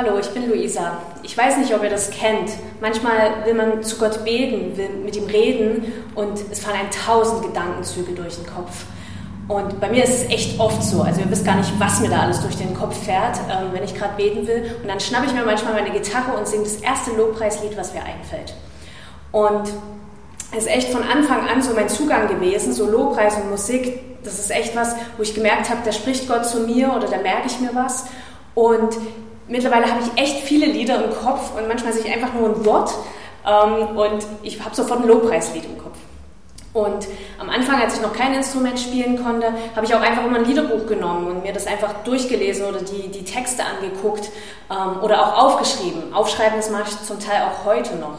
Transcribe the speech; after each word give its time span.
Hallo, 0.00 0.16
ich 0.16 0.28
bin 0.28 0.48
Luisa. 0.48 0.98
Ich 1.24 1.36
weiß 1.36 1.56
nicht, 1.56 1.74
ob 1.74 1.82
ihr 1.82 1.90
das 1.90 2.10
kennt. 2.10 2.52
Manchmal 2.80 3.44
will 3.44 3.54
man 3.54 3.82
zu 3.82 3.98
Gott 3.98 4.24
beten, 4.24 4.76
will 4.76 4.90
mit 5.04 5.16
ihm 5.16 5.24
reden 5.24 5.92
und 6.14 6.38
es 6.52 6.60
fallen 6.60 6.78
einem 6.78 6.90
tausend 6.92 7.42
Gedankenzüge 7.42 8.12
durch 8.12 8.36
den 8.36 8.46
Kopf. 8.46 8.84
Und 9.48 9.80
bei 9.80 9.90
mir 9.90 10.04
ist 10.04 10.10
es 10.10 10.30
echt 10.30 10.60
oft 10.60 10.84
so. 10.84 11.02
Also 11.02 11.22
ihr 11.22 11.28
wisst 11.28 11.44
gar 11.44 11.56
nicht, 11.56 11.72
was 11.80 11.98
mir 11.98 12.10
da 12.10 12.20
alles 12.20 12.40
durch 12.42 12.56
den 12.56 12.74
Kopf 12.74 12.96
fährt, 13.06 13.38
ähm, 13.50 13.70
wenn 13.72 13.82
ich 13.82 13.92
gerade 13.92 14.14
beten 14.16 14.46
will. 14.46 14.70
Und 14.80 14.86
dann 14.86 15.00
schnappe 15.00 15.26
ich 15.26 15.32
mir 15.32 15.44
manchmal 15.44 15.72
meine 15.72 15.90
Gitarre 15.90 16.38
und 16.38 16.46
singe 16.46 16.62
das 16.62 16.76
erste 16.76 17.10
Lobpreislied, 17.16 17.76
was 17.76 17.92
mir 17.92 18.04
einfällt. 18.04 18.54
Und 19.32 19.68
es 20.52 20.58
ist 20.58 20.68
echt 20.68 20.90
von 20.90 21.02
Anfang 21.02 21.48
an 21.48 21.60
so 21.60 21.74
mein 21.74 21.88
Zugang 21.88 22.28
gewesen, 22.28 22.72
so 22.72 22.88
Lobpreis 22.88 23.34
und 23.34 23.50
Musik. 23.50 24.22
Das 24.22 24.38
ist 24.38 24.52
echt 24.52 24.76
was, 24.76 24.94
wo 25.16 25.24
ich 25.24 25.34
gemerkt 25.34 25.68
habe, 25.70 25.80
da 25.84 25.90
spricht 25.90 26.28
Gott 26.28 26.46
zu 26.46 26.60
mir 26.60 26.94
oder 26.94 27.08
da 27.08 27.16
merke 27.16 27.48
ich 27.48 27.58
mir 27.58 27.74
was. 27.74 28.04
Und 28.54 28.96
mittlerweile 29.48 29.90
habe 29.90 30.00
ich 30.02 30.22
echt 30.22 30.44
viele 30.44 30.66
Lieder 30.66 31.04
im 31.04 31.10
Kopf 31.10 31.56
und 31.56 31.68
manchmal 31.68 31.92
sehe 31.92 32.04
ich 32.04 32.12
einfach 32.12 32.34
nur 32.34 32.48
ein 32.48 32.64
Wort 32.64 32.92
ähm, 33.46 33.96
und 33.96 34.26
ich 34.42 34.62
habe 34.62 34.74
sofort 34.74 35.00
ein 35.00 35.08
Lobpreislied 35.08 35.64
im 35.64 35.78
Kopf. 35.78 35.96
Und 36.74 37.08
am 37.40 37.48
Anfang, 37.48 37.80
als 37.80 37.94
ich 37.94 38.02
noch 38.02 38.12
kein 38.12 38.34
Instrument 38.34 38.78
spielen 38.78 39.22
konnte, 39.22 39.52
habe 39.74 39.86
ich 39.86 39.94
auch 39.94 40.00
einfach 40.00 40.24
immer 40.24 40.38
ein 40.38 40.44
Liederbuch 40.44 40.86
genommen 40.86 41.26
und 41.26 41.42
mir 41.42 41.52
das 41.52 41.66
einfach 41.66 41.92
durchgelesen 42.04 42.66
oder 42.66 42.80
die, 42.80 43.08
die 43.08 43.24
Texte 43.24 43.62
angeguckt 43.64 44.30
ähm, 44.70 45.02
oder 45.02 45.22
auch 45.22 45.44
aufgeschrieben. 45.44 46.12
Aufschreiben, 46.12 46.58
das 46.58 46.70
mache 46.70 46.84
ich 46.88 47.02
zum 47.02 47.18
Teil 47.18 47.42
auch 47.42 47.64
heute 47.64 47.96
noch. 47.96 48.18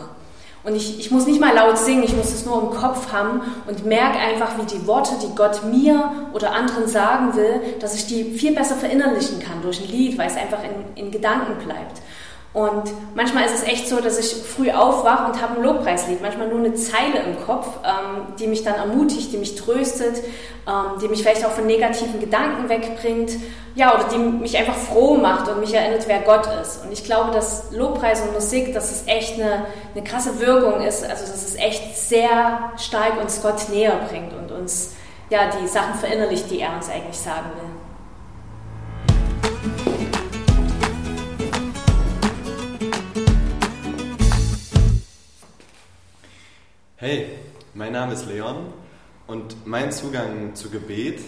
Und 0.63 0.75
ich, 0.75 0.99
ich 0.99 1.09
muss 1.09 1.25
nicht 1.25 1.39
mal 1.39 1.55
laut 1.55 1.77
singen, 1.77 2.03
ich 2.03 2.15
muss 2.15 2.33
es 2.33 2.45
nur 2.45 2.61
im 2.61 2.69
Kopf 2.71 3.13
haben 3.13 3.41
und 3.67 3.85
merke 3.85 4.17
einfach, 4.19 4.57
wie 4.57 4.65
die 4.65 4.85
Worte, 4.85 5.11
die 5.21 5.33
Gott 5.33 5.63
mir 5.63 6.11
oder 6.33 6.53
anderen 6.53 6.87
sagen 6.87 7.35
will, 7.35 7.75
dass 7.79 7.95
ich 7.95 8.07
die 8.07 8.25
viel 8.25 8.53
besser 8.53 8.75
verinnerlichen 8.75 9.39
kann 9.39 9.61
durch 9.61 9.79
ein 9.79 9.87
Lied, 9.87 10.17
weil 10.17 10.27
es 10.27 10.35
einfach 10.35 10.59
in, 10.63 11.05
in 11.05 11.11
Gedanken 11.11 11.63
bleibt. 11.65 12.01
Und 12.51 12.91
manchmal 13.13 13.45
ist 13.45 13.53
es 13.53 13.63
echt 13.63 13.87
so, 13.87 14.01
dass 14.01 14.17
ich 14.17 14.43
früh 14.43 14.71
aufwache 14.71 15.31
und 15.31 15.39
habe 15.39 15.57
ein 15.57 15.63
Lobpreislied, 15.63 16.19
manchmal 16.19 16.47
nur 16.47 16.57
eine 16.57 16.73
Zeile 16.73 17.19
im 17.23 17.45
Kopf, 17.45 17.67
ähm, 17.85 18.33
die 18.39 18.47
mich 18.47 18.63
dann 18.63 18.73
ermutigt, 18.73 19.31
die 19.31 19.37
mich 19.37 19.55
tröstet, 19.55 20.17
ähm, 20.67 20.99
die 20.99 21.07
mich 21.07 21.21
vielleicht 21.21 21.45
auch 21.45 21.51
von 21.51 21.67
negativen 21.67 22.19
Gedanken 22.19 22.67
wegbringt, 22.67 23.33
ja, 23.75 23.93
oder 23.93 24.05
die 24.11 24.17
mich 24.17 24.57
einfach 24.57 24.75
froh 24.75 25.15
macht 25.15 25.47
und 25.47 25.59
mich 25.59 25.75
erinnert, 25.75 26.07
wer 26.07 26.21
Gott 26.21 26.47
ist. 26.59 26.83
Und 26.83 26.91
ich 26.91 27.03
glaube, 27.03 27.31
dass 27.31 27.71
Lobpreis 27.71 28.21
und 28.21 28.33
Musik, 28.33 28.73
dass 28.73 28.91
es 28.91 29.03
echt 29.05 29.35
eine, 29.35 29.67
eine 29.93 30.03
krasse 30.03 30.39
Wirkung 30.39 30.81
ist, 30.81 31.03
also 31.03 31.21
dass 31.21 31.45
es 31.45 31.55
echt 31.55 31.95
sehr 31.95 32.71
stark 32.77 33.21
uns 33.21 33.43
Gott 33.43 33.69
näher 33.69 33.99
bringt 34.09 34.33
und 34.33 34.51
uns 34.51 34.93
ja 35.29 35.41
die 35.61 35.67
Sachen 35.67 35.93
verinnerlicht, 35.93 36.49
die 36.49 36.61
er 36.61 36.73
uns 36.75 36.89
eigentlich 36.89 37.19
sagen 37.19 37.51
will. 37.61 37.68
Hey, 47.01 47.27
mein 47.73 47.93
Name 47.93 48.11
ist 48.11 48.25
Leon 48.25 48.73
und 49.25 49.65
mein 49.65 49.89
Zugang 49.89 50.53
zu 50.53 50.69
Gebet 50.69 51.21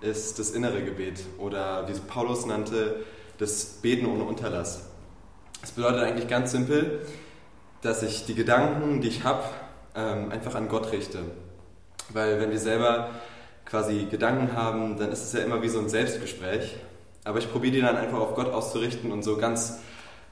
ist 0.00 0.38
das 0.38 0.52
innere 0.52 0.82
Gebet 0.82 1.20
oder 1.36 1.86
wie 1.86 1.92
es 1.92 2.00
Paulus 2.00 2.46
nannte, 2.46 3.04
das 3.36 3.66
Beten 3.82 4.06
ohne 4.06 4.24
Unterlass. 4.24 4.88
Das 5.60 5.72
bedeutet 5.72 6.04
eigentlich 6.04 6.26
ganz 6.26 6.52
simpel, 6.52 7.04
dass 7.82 8.02
ich 8.02 8.24
die 8.24 8.34
Gedanken, 8.34 9.02
die 9.02 9.08
ich 9.08 9.22
habe, 9.22 9.42
ähm, 9.94 10.32
einfach 10.32 10.54
an 10.54 10.68
Gott 10.68 10.90
richte. 10.90 11.18
Weil 12.08 12.40
wenn 12.40 12.50
wir 12.50 12.58
selber 12.58 13.10
quasi 13.66 14.06
Gedanken 14.10 14.56
haben, 14.56 14.98
dann 14.98 15.12
ist 15.12 15.24
es 15.24 15.34
ja 15.34 15.40
immer 15.40 15.60
wie 15.60 15.68
so 15.68 15.80
ein 15.80 15.90
Selbstgespräch. 15.90 16.76
Aber 17.24 17.40
ich 17.40 17.52
probiere 17.52 17.74
die 17.74 17.82
dann 17.82 17.98
einfach 17.98 18.20
auf 18.20 18.34
Gott 18.34 18.50
auszurichten 18.50 19.12
und 19.12 19.22
so 19.22 19.36
ganz 19.36 19.80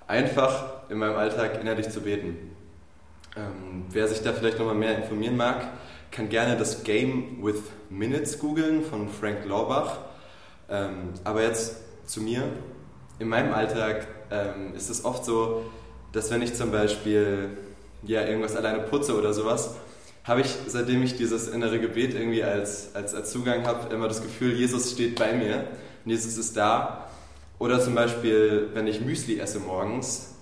einfach 0.06 0.88
in 0.88 0.96
meinem 0.96 1.16
Alltag 1.16 1.60
innerlich 1.60 1.90
zu 1.90 2.00
beten. 2.00 2.56
Ähm, 3.36 3.84
wer 3.90 4.08
sich 4.08 4.22
da 4.22 4.32
vielleicht 4.32 4.58
nochmal 4.58 4.74
mehr 4.74 4.96
informieren 4.96 5.36
mag, 5.36 5.68
kann 6.10 6.28
gerne 6.28 6.56
das 6.56 6.84
Game 6.84 7.42
with 7.42 7.62
Minutes 7.90 8.38
googeln 8.38 8.82
von 8.82 9.08
Frank 9.08 9.44
Lorbach. 9.46 9.98
Ähm, 10.70 11.14
aber 11.24 11.42
jetzt 11.42 11.76
zu 12.06 12.20
mir. 12.20 12.44
In 13.18 13.28
meinem 13.28 13.52
Alltag 13.52 14.06
ähm, 14.30 14.74
ist 14.74 14.90
es 14.90 15.04
oft 15.04 15.24
so, 15.24 15.64
dass 16.12 16.30
wenn 16.30 16.42
ich 16.42 16.54
zum 16.54 16.70
Beispiel 16.70 17.50
ja, 18.04 18.24
irgendwas 18.24 18.56
alleine 18.56 18.80
putze 18.80 19.16
oder 19.16 19.32
sowas, 19.32 19.74
habe 20.24 20.42
ich, 20.42 20.54
seitdem 20.66 21.02
ich 21.02 21.16
dieses 21.16 21.48
innere 21.48 21.80
Gebet 21.80 22.14
irgendwie 22.14 22.44
als, 22.44 22.94
als, 22.94 23.14
als 23.14 23.30
Zugang 23.32 23.66
habe, 23.66 23.92
immer 23.92 24.08
das 24.08 24.22
Gefühl, 24.22 24.54
Jesus 24.54 24.92
steht 24.92 25.18
bei 25.18 25.32
mir 25.32 25.64
und 26.04 26.10
Jesus 26.10 26.36
ist 26.36 26.56
da. 26.56 27.08
Oder 27.58 27.80
zum 27.80 27.94
Beispiel, 27.94 28.68
wenn 28.74 28.86
ich 28.86 29.00
Müsli 29.00 29.40
esse 29.40 29.58
morgens, 29.58 30.34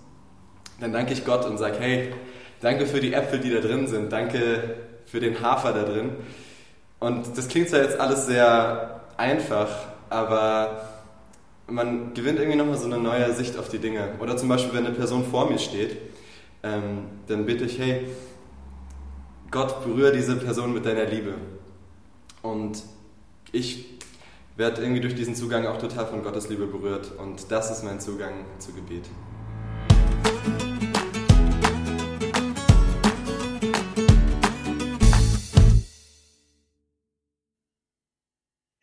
dann 0.80 0.92
danke 0.92 1.12
ich 1.12 1.24
Gott 1.24 1.46
und 1.46 1.56
sage, 1.56 1.76
hey, 1.78 2.12
Danke 2.60 2.86
für 2.86 3.00
die 3.00 3.12
Äpfel, 3.12 3.40
die 3.40 3.50
da 3.50 3.60
drin 3.60 3.86
sind. 3.86 4.12
Danke 4.12 4.76
für 5.06 5.20
den 5.20 5.40
Hafer 5.40 5.72
da 5.72 5.84
drin. 5.84 6.10
Und 6.98 7.36
das 7.36 7.48
klingt 7.48 7.68
zwar 7.68 7.82
jetzt 7.82 8.00
alles 8.00 8.26
sehr 8.26 9.02
einfach, 9.16 9.68
aber 10.08 10.88
man 11.66 12.14
gewinnt 12.14 12.38
irgendwie 12.38 12.56
nochmal 12.56 12.78
so 12.78 12.86
eine 12.86 12.98
neue 12.98 13.32
Sicht 13.32 13.58
auf 13.58 13.68
die 13.68 13.78
Dinge. 13.78 14.10
Oder 14.20 14.36
zum 14.36 14.48
Beispiel, 14.48 14.72
wenn 14.74 14.86
eine 14.86 14.94
Person 14.94 15.24
vor 15.24 15.50
mir 15.50 15.58
steht, 15.58 15.98
ähm, 16.62 17.04
dann 17.26 17.44
bitte 17.44 17.64
ich, 17.64 17.78
hey, 17.78 18.06
Gott, 19.50 19.84
berühre 19.84 20.12
diese 20.12 20.36
Person 20.36 20.72
mit 20.72 20.86
deiner 20.86 21.04
Liebe. 21.04 21.34
Und 22.42 22.82
ich 23.52 23.86
werde 24.56 24.82
irgendwie 24.82 25.00
durch 25.00 25.14
diesen 25.14 25.34
Zugang 25.34 25.66
auch 25.66 25.78
total 25.78 26.06
von 26.06 26.22
Gottes 26.22 26.48
Liebe 26.48 26.66
berührt. 26.66 27.12
Und 27.18 27.50
das 27.50 27.70
ist 27.70 27.84
mein 27.84 28.00
Zugang 28.00 28.44
zu 28.58 28.72
Gebet. 28.72 29.04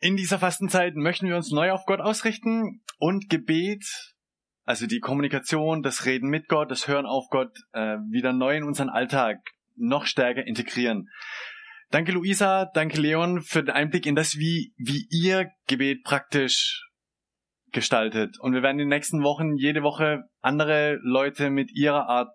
In 0.04 0.16
dieser 0.16 0.38
Fastenzeit 0.38 0.96
möchten 0.96 1.28
wir 1.28 1.34
uns 1.34 1.50
neu 1.50 1.72
auf 1.72 1.86
Gott 1.86 2.00
ausrichten 2.00 2.82
und 2.98 3.30
Gebet, 3.30 3.86
also 4.66 4.86
die 4.86 5.00
Kommunikation, 5.00 5.82
das 5.82 6.04
Reden 6.04 6.28
mit 6.28 6.46
Gott, 6.48 6.70
das 6.70 6.88
Hören 6.88 7.06
auf 7.06 7.24
Gott, 7.30 7.56
äh, 7.72 7.96
wieder 8.10 8.34
neu 8.34 8.54
in 8.54 8.64
unseren 8.64 8.90
Alltag 8.90 9.38
noch 9.76 10.04
stärker 10.04 10.46
integrieren. 10.46 11.08
Danke 11.88 12.12
Luisa, 12.12 12.66
danke 12.74 13.00
Leon 13.00 13.40
für 13.40 13.62
den 13.62 13.74
Einblick 13.74 14.04
in 14.04 14.14
das, 14.14 14.34
wie, 14.34 14.74
wie 14.76 15.06
ihr 15.08 15.48
Gebet 15.68 16.04
praktisch 16.04 16.86
gestaltet. 17.72 18.38
Und 18.40 18.52
wir 18.52 18.62
werden 18.62 18.78
in 18.80 18.90
den 18.90 18.94
nächsten 18.94 19.22
Wochen 19.22 19.56
jede 19.56 19.82
Woche 19.82 20.24
andere 20.42 20.98
Leute 21.00 21.48
mit 21.48 21.72
ihrer 21.72 22.10
Art 22.10 22.28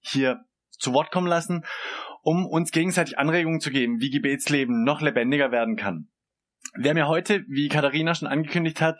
hier 0.00 0.40
zu 0.70 0.94
Wort 0.94 1.10
kommen 1.10 1.26
lassen, 1.26 1.66
um 2.22 2.46
uns 2.46 2.70
gegenseitig 2.70 3.18
Anregungen 3.18 3.60
zu 3.60 3.70
geben, 3.70 4.00
wie 4.00 4.08
Gebetsleben 4.08 4.84
noch 4.84 5.02
lebendiger 5.02 5.52
werden 5.52 5.76
kann. 5.76 6.08
Wir 6.76 6.90
haben 6.90 6.98
ja 6.98 7.08
heute, 7.08 7.44
wie 7.48 7.68
Katharina 7.68 8.14
schon 8.14 8.28
angekündigt 8.28 8.80
hat, 8.80 8.96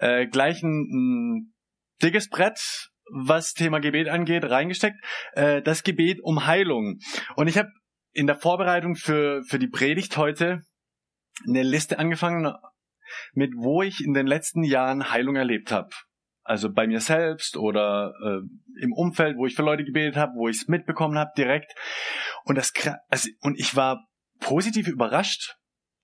äh, 0.00 0.26
gleich 0.26 0.62
ein, 0.62 0.88
ein 0.92 1.54
dickes 2.02 2.28
Brett 2.28 2.90
was 3.10 3.54
Thema 3.54 3.80
Gebet 3.80 4.08
angeht, 4.08 4.44
reingesteckt. 4.44 4.98
Äh, 5.32 5.62
das 5.62 5.82
Gebet 5.82 6.20
um 6.22 6.46
Heilung. 6.46 6.98
Und 7.36 7.48
ich 7.48 7.58
habe 7.58 7.70
in 8.12 8.26
der 8.26 8.36
Vorbereitung 8.36 8.96
für, 8.96 9.42
für 9.44 9.58
die 9.58 9.68
Predigt 9.68 10.16
heute 10.16 10.62
eine 11.46 11.62
Liste 11.62 11.98
angefangen, 11.98 12.52
mit 13.32 13.52
wo 13.56 13.82
ich 13.82 14.04
in 14.04 14.12
den 14.12 14.26
letzten 14.26 14.62
Jahren 14.62 15.10
Heilung 15.10 15.36
erlebt 15.36 15.72
habe. 15.72 15.90
Also 16.42 16.72
bei 16.72 16.86
mir 16.86 17.00
selbst 17.00 17.56
oder 17.56 18.12
äh, 18.24 18.82
im 18.82 18.92
Umfeld, 18.92 19.36
wo 19.36 19.46
ich 19.46 19.54
für 19.54 19.62
Leute 19.62 19.84
gebetet 19.84 20.16
habe, 20.16 20.32
wo 20.34 20.48
ich 20.48 20.56
es 20.56 20.68
mitbekommen 20.68 21.18
habe 21.18 21.30
direkt. 21.36 21.74
Und 22.44 22.56
das 22.56 22.72
also, 23.08 23.28
und 23.40 23.58
ich 23.58 23.76
war 23.76 24.06
positiv 24.40 24.88
überrascht. 24.88 25.56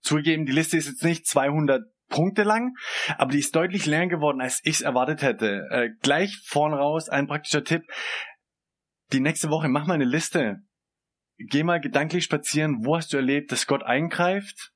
Zugegeben, 0.04 0.46
die 0.46 0.52
Liste 0.52 0.76
ist 0.76 0.86
jetzt 0.86 1.02
nicht 1.02 1.26
200 1.26 1.82
Punkte 2.08 2.42
lang, 2.42 2.74
aber 3.16 3.32
die 3.32 3.38
ist 3.38 3.56
deutlich 3.56 3.86
länger 3.86 4.08
geworden, 4.08 4.40
als 4.40 4.60
ich 4.62 4.76
es 4.76 4.80
erwartet 4.82 5.22
hätte. 5.22 5.66
Äh, 5.70 5.88
gleich 6.02 6.38
vorn 6.44 6.74
raus 6.74 7.08
ein 7.08 7.26
praktischer 7.26 7.64
Tipp. 7.64 7.82
Die 9.12 9.20
nächste 9.20 9.48
Woche 9.48 9.68
mach 9.68 9.86
mal 9.86 9.94
eine 9.94 10.04
Liste. 10.04 10.58
Geh 11.38 11.64
mal 11.64 11.80
gedanklich 11.80 12.24
spazieren. 12.24 12.84
Wo 12.84 12.96
hast 12.96 13.12
du 13.12 13.16
erlebt, 13.16 13.50
dass 13.50 13.66
Gott 13.66 13.82
eingreift? 13.82 14.74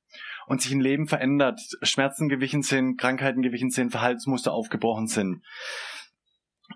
und 0.49 0.63
sich 0.63 0.71
ein 0.71 0.81
Leben 0.81 1.05
verändert, 1.05 1.61
Schmerzen 1.83 2.27
gewichen 2.27 2.63
sind, 2.63 2.99
Krankheiten 2.99 3.43
gewichen 3.43 3.69
sind, 3.69 3.91
Verhaltensmuster 3.91 4.51
aufgebrochen 4.51 5.05
sind. 5.05 5.43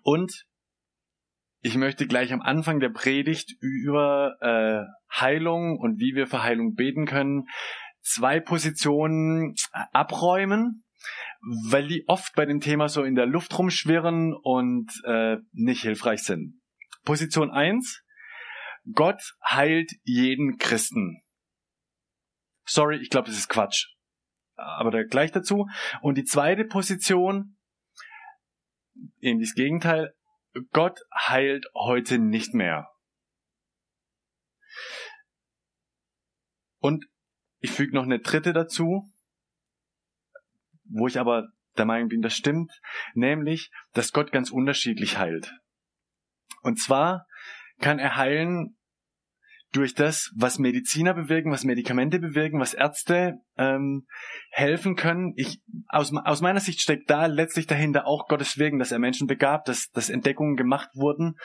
Und 0.04 0.46
ich 1.62 1.76
möchte 1.76 2.06
gleich 2.06 2.32
am 2.34 2.42
Anfang 2.42 2.80
der 2.80 2.90
Predigt 2.90 3.56
über 3.60 4.36
äh, 4.42 4.86
Heilung 5.20 5.80
und 5.80 6.00
wie 6.00 6.14
wir 6.14 6.28
für 6.28 6.44
Heilung 6.44 6.76
beten 6.76 7.08
können, 7.08 7.48
zwei 8.04 8.40
Positionen 8.40 9.56
abräumen, 9.92 10.84
weil 11.70 11.88
die 11.88 12.08
oft 12.08 12.36
bei 12.36 12.46
dem 12.46 12.60
Thema 12.60 12.88
so 12.88 13.04
in 13.04 13.16
der 13.16 13.26
Luft 13.26 13.58
rumschwirren 13.58 14.34
und 14.34 14.92
äh, 15.06 15.38
nicht 15.52 15.82
hilfreich 15.82 16.24
sind. 16.24 16.62
Position 17.04 17.52
eins: 17.52 18.04
Gott 18.92 19.22
heilt 19.44 19.92
jeden 20.04 20.58
Christen. 20.58 21.22
Sorry, 22.66 22.98
ich 22.98 23.10
glaube, 23.10 23.28
das 23.28 23.38
ist 23.38 23.50
Quatsch. 23.50 23.88
Aber 24.56 24.92
da 24.92 25.04
gleich 25.04 25.32
dazu. 25.32 25.68
Und 26.02 26.18
die 26.18 26.24
zweite 26.24 26.64
Position, 26.64 27.58
eben 29.20 29.42
das 29.42 29.54
Gegenteil, 29.54 30.14
Gott 30.72 31.00
heilt 31.16 31.66
heute 31.74 32.20
nicht 32.20 32.54
mehr. 32.54 32.88
Und 36.80 37.06
ich 37.63 37.71
füge 37.71 37.95
noch 37.95 38.04
eine 38.04 38.19
dritte 38.19 38.51
dazu, 38.51 39.10
wo 40.83 41.07
ich 41.07 41.18
aber 41.18 41.48
der 41.77 41.86
Meinung 41.86 42.10
bin, 42.10 42.21
das 42.21 42.36
stimmt, 42.36 42.71
nämlich, 43.13 43.71
dass 43.94 44.12
Gott 44.12 44.33
ganz 44.33 44.51
unterschiedlich 44.51 45.18
heilt. 45.18 45.56
Und 46.62 46.77
zwar 46.77 47.25
kann 47.80 48.00
er 48.00 48.18
heilen 48.18 48.75
durch 49.74 49.96
das, 49.96 50.31
was 50.36 50.60
Mediziner 50.60 51.14
bewirken, 51.14 51.52
was 51.52 51.64
Medikamente 51.64 52.20
bewirken, 52.20 52.60
was 52.60 52.74
Ärzte 52.74 53.40
ähm, 53.58 54.06
helfen 54.52 54.96
können. 54.96 55.34
Ich, 55.36 55.62
aus, 55.88 56.14
aus 56.25 56.42
meiner 56.42 56.60
Sicht 56.60 56.80
steckt 56.80 57.10
da 57.10 57.25
letztlich 57.25 57.68
dahinter 57.68 58.06
auch 58.06 58.28
Gottes 58.28 58.58
Wirken, 58.58 58.80
dass 58.80 58.92
er 58.92 59.00
Menschen 59.00 59.28
begabt, 59.28 59.68
dass, 59.68 59.90
dass 59.90 60.10
Entdeckungen 60.10 60.56
gemacht 60.56 60.90
wurden, 60.94 61.36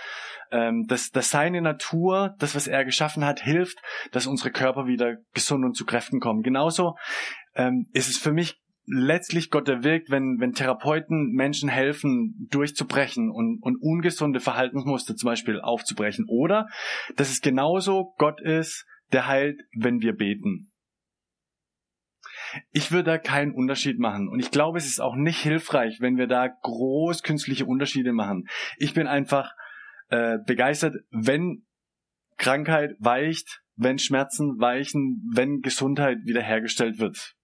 ähm, 0.52 0.84
dass, 0.86 1.10
dass 1.10 1.30
seine 1.30 1.62
Natur, 1.62 2.34
das, 2.38 2.54
was 2.54 2.66
er 2.66 2.84
geschaffen 2.84 3.24
hat, 3.24 3.40
hilft, 3.40 3.78
dass 4.12 4.26
unsere 4.26 4.50
Körper 4.50 4.86
wieder 4.86 5.16
gesund 5.32 5.64
und 5.64 5.74
zu 5.74 5.86
Kräften 5.86 6.20
kommen. 6.20 6.42
Genauso 6.42 6.96
ähm, 7.54 7.86
ist 7.92 8.10
es 8.10 8.18
für 8.18 8.32
mich 8.32 8.60
letztlich 8.90 9.50
Gott 9.50 9.68
erwirkt, 9.68 10.10
wenn, 10.10 10.36
wenn 10.40 10.52
Therapeuten 10.52 11.32
Menschen 11.32 11.68
helfen, 11.68 12.48
durchzubrechen 12.50 13.30
und, 13.30 13.60
und 13.62 13.76
ungesunde 13.80 14.40
Verhaltensmuster 14.40 15.16
zum 15.16 15.28
Beispiel 15.28 15.60
aufzubrechen. 15.60 16.24
Oder 16.28 16.68
dass 17.16 17.30
es 17.30 17.40
genauso 17.40 18.14
Gott 18.18 18.40
ist, 18.40 18.86
der 19.12 19.26
heilt, 19.26 19.60
wenn 19.76 20.00
wir 20.00 20.14
beten. 20.14 20.72
Ich 22.70 22.90
würde 22.90 23.10
da 23.10 23.18
keinen 23.18 23.52
Unterschied 23.52 23.98
machen. 23.98 24.28
Und 24.28 24.40
ich 24.40 24.50
glaube, 24.50 24.78
es 24.78 24.86
ist 24.86 25.00
auch 25.00 25.16
nicht 25.16 25.40
hilfreich, 25.40 26.00
wenn 26.00 26.16
wir 26.16 26.26
da 26.26 26.48
groß 26.48 27.22
künstliche 27.22 27.66
Unterschiede 27.66 28.12
machen. 28.12 28.48
Ich 28.78 28.94
bin 28.94 29.06
einfach 29.06 29.52
äh, 30.08 30.38
begeistert, 30.46 30.94
wenn 31.10 31.66
Krankheit 32.38 32.92
weicht, 32.98 33.62
wenn 33.76 33.98
Schmerzen 33.98 34.58
weichen, 34.58 35.22
wenn 35.34 35.60
Gesundheit 35.60 36.18
wiederhergestellt 36.24 36.98
wird. 36.98 37.34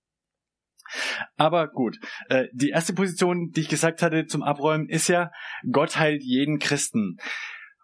Aber 1.37 1.69
gut, 1.69 1.99
äh, 2.29 2.47
die 2.53 2.71
erste 2.71 2.95
Position, 2.95 3.51
die 3.51 3.61
ich 3.61 3.69
gesagt 3.69 4.03
hatte 4.03 4.27
zum 4.27 4.43
Abräumen, 4.43 4.89
ist 4.89 5.09
ja, 5.09 5.31
Gott 5.71 5.99
heilt 5.99 6.23
jeden 6.23 6.59
Christen. 6.59 7.17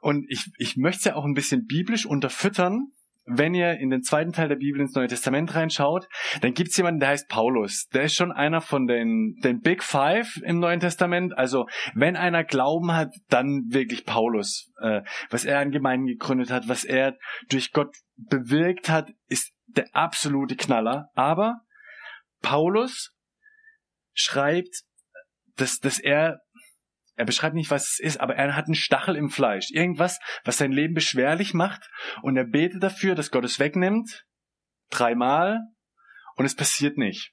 Und 0.01 0.25
ich, 0.29 0.51
ich 0.59 0.77
möchte 0.77 0.99
es 0.99 1.05
ja 1.05 1.15
auch 1.15 1.25
ein 1.25 1.35
bisschen 1.35 1.67
biblisch 1.67 2.07
unterfüttern. 2.07 2.89
Wenn 3.27 3.55
ihr 3.55 3.75
in 3.79 3.91
den 3.91 4.03
zweiten 4.03 4.33
Teil 4.33 4.49
der 4.49 4.57
Bibel 4.57 4.81
ins 4.81 4.95
Neue 4.95 5.07
Testament 5.07 5.55
reinschaut, 5.55 6.09
dann 6.41 6.55
gibt's 6.55 6.77
jemanden, 6.77 7.01
der 7.01 7.11
heißt 7.11 7.29
Paulus. 7.29 7.87
Der 7.93 8.05
ist 8.05 8.15
schon 8.15 8.33
einer 8.33 8.61
von 8.61 8.87
den, 8.87 9.37
den 9.45 9.61
Big 9.61 9.85
Five 9.85 10.41
im 10.43 10.59
Neuen 10.59 10.81
Testament. 10.81 11.37
Also 11.37 11.67
wenn 11.95 12.17
einer 12.17 12.45
Glauben 12.45 12.93
hat, 12.93 13.15
dann 13.29 13.67
wirklich 13.69 14.05
Paulus. 14.05 14.73
Äh, 14.81 15.03
was 15.29 15.45
er 15.45 15.61
an 15.61 15.71
Gemeinden 15.71 16.07
gegründet 16.07 16.51
hat, 16.51 16.67
was 16.69 16.83
er 16.83 17.17
durch 17.51 17.73
Gott 17.73 17.95
bewirkt 18.17 18.89
hat, 18.89 19.13
ist 19.29 19.53
der 19.67 19.87
absolute 19.93 20.57
Knaller. 20.57 21.11
Aber 21.15 21.61
Paulus 22.41 23.15
schreibt, 24.15 24.83
dass, 25.57 25.79
dass 25.79 25.99
er, 25.99 26.41
er 27.17 27.25
beschreibt 27.25 27.55
nicht, 27.55 27.71
was 27.71 27.93
es 27.93 27.99
ist, 28.01 28.21
aber 28.21 28.37
er 28.37 28.57
hat 28.57 28.67
einen 28.67 28.75
Stachel 28.75 29.17
im 29.17 29.31
Fleisch. 29.31 29.71
Irgendwas, 29.71 30.19
was 30.45 30.59
sein 30.59 30.73
Leben 30.73 30.95
beschwerlich 30.95 31.55
macht. 31.55 31.89
Und 32.23 32.37
er 32.37 32.45
betet 32.45 32.83
dafür, 32.83 33.15
dass 33.15 33.31
Gott 33.31 33.45
es 33.45 33.59
wegnimmt. 33.59 34.25
Dreimal. 34.91 35.61
Und 36.37 36.45
es 36.45 36.57
passiert 36.57 36.97
nicht. 36.97 37.33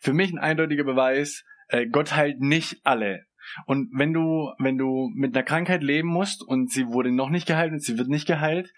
Für 0.00 0.12
mich 0.12 0.32
ein 0.32 0.38
eindeutiger 0.38 0.84
Beweis, 0.84 1.44
äh, 1.68 1.86
Gott 1.86 2.14
heilt 2.14 2.40
nicht 2.40 2.80
alle. 2.84 3.26
Und 3.66 3.90
wenn 3.92 4.12
du, 4.12 4.52
wenn 4.58 4.76
du 4.76 5.10
mit 5.14 5.34
einer 5.34 5.44
Krankheit 5.44 5.82
leben 5.82 6.08
musst 6.08 6.42
und 6.42 6.70
sie 6.70 6.86
wurde 6.88 7.10
noch 7.12 7.30
nicht 7.30 7.46
geheilt 7.46 7.72
und 7.72 7.82
sie 7.82 7.98
wird 7.98 8.08
nicht 8.08 8.26
geheilt, 8.26 8.72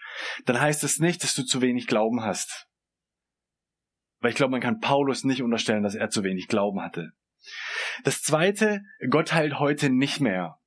dann 0.45 0.59
heißt 0.59 0.83
das 0.83 0.99
nicht, 0.99 1.23
dass 1.23 1.35
du 1.35 1.43
zu 1.43 1.61
wenig 1.61 1.87
Glauben 1.87 2.23
hast. 2.23 2.67
Weil 4.21 4.29
ich 4.29 4.35
glaube, 4.35 4.51
man 4.51 4.61
kann 4.61 4.79
Paulus 4.79 5.23
nicht 5.23 5.41
unterstellen, 5.41 5.83
dass 5.83 5.95
er 5.95 6.09
zu 6.09 6.23
wenig 6.23 6.47
Glauben 6.47 6.81
hatte. 6.81 7.11
Das 8.03 8.21
zweite, 8.21 8.81
Gott 9.09 9.33
heilt 9.33 9.59
heute 9.59 9.89
nicht 9.89 10.21
mehr. 10.21 10.59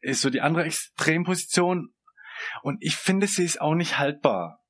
Ist 0.00 0.20
so 0.20 0.30
die 0.30 0.42
andere 0.42 0.64
Extremposition. 0.64 1.94
Und 2.62 2.78
ich 2.80 2.96
finde, 2.96 3.26
sie 3.26 3.44
ist 3.44 3.60
auch 3.60 3.74
nicht 3.74 3.98
haltbar. 3.98 4.60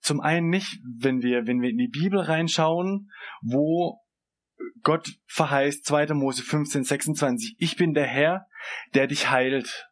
Zum 0.00 0.20
einen 0.20 0.50
nicht, 0.50 0.80
wenn 1.00 1.22
wir, 1.22 1.46
wenn 1.46 1.62
wir 1.62 1.70
in 1.70 1.78
die 1.78 1.88
Bibel 1.88 2.20
reinschauen, 2.20 3.10
wo 3.40 4.00
Gott 4.82 5.16
verheißt, 5.26 5.84
2. 5.84 6.14
Mose 6.14 6.42
15, 6.42 6.84
26, 6.84 7.56
ich 7.58 7.76
bin 7.76 7.94
der 7.94 8.06
Herr, 8.06 8.46
der 8.94 9.06
dich 9.06 9.30
heilt 9.30 9.88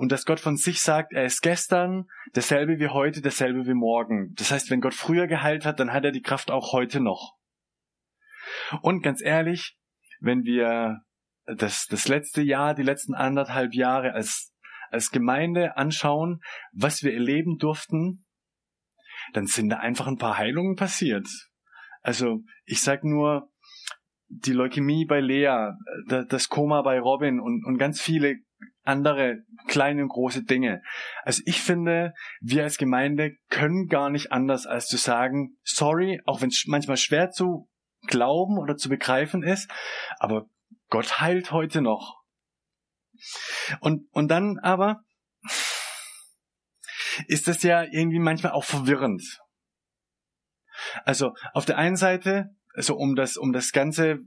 und 0.00 0.10
dass 0.10 0.24
Gott 0.24 0.40
von 0.40 0.56
sich 0.56 0.80
sagt, 0.80 1.12
er 1.12 1.26
ist 1.26 1.42
gestern 1.42 2.06
derselbe 2.34 2.78
wie 2.78 2.88
heute, 2.88 3.20
derselbe 3.20 3.66
wie 3.66 3.74
morgen. 3.74 4.32
Das 4.36 4.50
heißt, 4.50 4.70
wenn 4.70 4.80
Gott 4.80 4.94
früher 4.94 5.26
geheilt 5.26 5.66
hat, 5.66 5.78
dann 5.78 5.92
hat 5.92 6.06
er 6.06 6.10
die 6.10 6.22
Kraft 6.22 6.50
auch 6.50 6.72
heute 6.72 7.00
noch. 7.00 7.36
Und 8.80 9.02
ganz 9.02 9.20
ehrlich, 9.20 9.76
wenn 10.18 10.44
wir 10.44 11.02
das, 11.44 11.84
das 11.84 12.08
letzte 12.08 12.40
Jahr, 12.40 12.74
die 12.74 12.82
letzten 12.82 13.12
anderthalb 13.12 13.74
Jahre 13.74 14.14
als, 14.14 14.54
als 14.88 15.10
Gemeinde 15.10 15.76
anschauen, 15.76 16.40
was 16.72 17.02
wir 17.02 17.12
erleben 17.12 17.58
durften, 17.58 18.24
dann 19.34 19.44
sind 19.44 19.68
da 19.68 19.80
einfach 19.80 20.06
ein 20.06 20.16
paar 20.16 20.38
Heilungen 20.38 20.76
passiert. 20.76 21.28
Also 22.00 22.40
ich 22.64 22.80
sag 22.80 23.04
nur, 23.04 23.50
die 24.28 24.54
Leukämie 24.54 25.04
bei 25.04 25.20
Lea, 25.20 25.72
das 26.06 26.48
Koma 26.48 26.80
bei 26.80 26.98
Robin 27.00 27.38
und, 27.38 27.66
und 27.66 27.76
ganz 27.76 28.00
viele 28.00 28.36
andere 28.82 29.38
kleine 29.68 30.02
und 30.02 30.08
große 30.08 30.44
Dinge. 30.44 30.82
Also 31.22 31.42
ich 31.46 31.62
finde, 31.62 32.12
wir 32.40 32.64
als 32.64 32.78
Gemeinde 32.78 33.36
können 33.48 33.86
gar 33.86 34.10
nicht 34.10 34.32
anders 34.32 34.66
als 34.66 34.86
zu 34.86 34.96
sagen, 34.96 35.56
sorry, 35.62 36.20
auch 36.24 36.40
wenn 36.40 36.48
es 36.48 36.64
manchmal 36.66 36.96
schwer 36.96 37.30
zu 37.30 37.68
glauben 38.06 38.58
oder 38.58 38.76
zu 38.76 38.88
begreifen 38.88 39.42
ist, 39.42 39.70
aber 40.18 40.46
Gott 40.88 41.20
heilt 41.20 41.52
heute 41.52 41.82
noch. 41.82 42.20
Und, 43.80 44.08
und 44.12 44.28
dann 44.28 44.58
aber 44.58 45.02
ist 47.26 47.48
das 47.48 47.62
ja 47.62 47.82
irgendwie 47.82 48.18
manchmal 48.18 48.52
auch 48.52 48.64
verwirrend. 48.64 49.40
Also 51.04 51.34
auf 51.52 51.66
der 51.66 51.76
einen 51.76 51.96
Seite, 51.96 52.56
also 52.74 52.96
um 52.96 53.14
das, 53.14 53.36
um 53.36 53.52
das 53.52 53.72
Ganze 53.72 54.20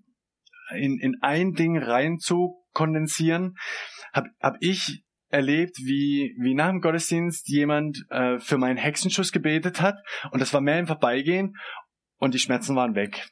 in, 0.72 1.00
in 1.00 1.18
ein 1.22 1.54
Ding 1.54 1.78
rein 1.78 2.20
zu 2.20 2.64
kondensieren, 2.74 3.56
habe 4.14 4.30
hab 4.40 4.58
ich 4.60 5.04
erlebt, 5.30 5.78
wie, 5.80 6.36
wie 6.40 6.54
nach 6.54 6.70
dem 6.70 6.82
Gottesdienst 6.82 7.50
jemand 7.50 8.06
äh, 8.10 8.38
für 8.40 8.58
meinen 8.58 8.78
Hexenschuss 8.78 9.32
gebetet 9.32 9.82
hat 9.82 9.98
und 10.32 10.40
das 10.40 10.54
war 10.54 10.62
mehr 10.62 10.80
im 10.80 10.88
Vorbeigehen 10.88 11.56
und 12.18 12.34
die 12.34 12.40
Schmerzen 12.40 12.76
waren 12.76 12.96
weg. 12.96 13.30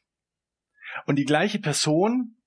Und 1.05 1.17
die 1.17 1.25
gleiche 1.25 1.59
Person 1.59 2.41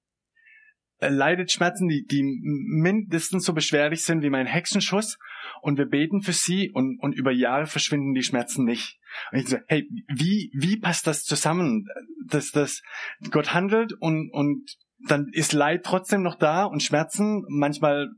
leidet 0.99 1.53
Schmerzen, 1.53 1.89
die, 1.89 2.05
die 2.05 2.23
mindestens 2.23 3.45
so 3.45 3.53
beschwerlich 3.53 4.05
sind 4.05 4.23
wie 4.23 4.31
mein 4.31 4.47
Hexenschuss 4.47 5.19
und 5.61 5.79
wir 5.79 5.87
beten 5.87 6.23
für 6.23 6.33
sie 6.33 6.71
und, 6.73 6.99
und 7.01 7.15
über 7.15 7.33
Jahre 7.33 7.67
verschwinden 7.67 8.15
die 8.15 8.23
Schmerzen 8.23 8.65
nicht. 8.65 8.99
Und 9.31 9.39
ich 9.39 9.49
so, 9.49 9.59
hey, 9.69 9.89
wie, 10.09 10.51
wie 10.55 10.79
passt 10.79 11.07
das 11.07 11.25
zusammen, 11.25 11.87
dass 12.27 12.51
das 12.51 12.83
Gott 13.31 13.55
handelt 13.55 13.93
und, 13.93 14.31
und 14.33 14.77
dann 15.09 15.29
ist 15.33 15.53
Leid 15.53 15.85
trotzdem 15.85 16.23
noch 16.23 16.37
da 16.37 16.65
und 16.65 16.83
Schmerzen 16.83 17.45
manchmal, 17.49 18.09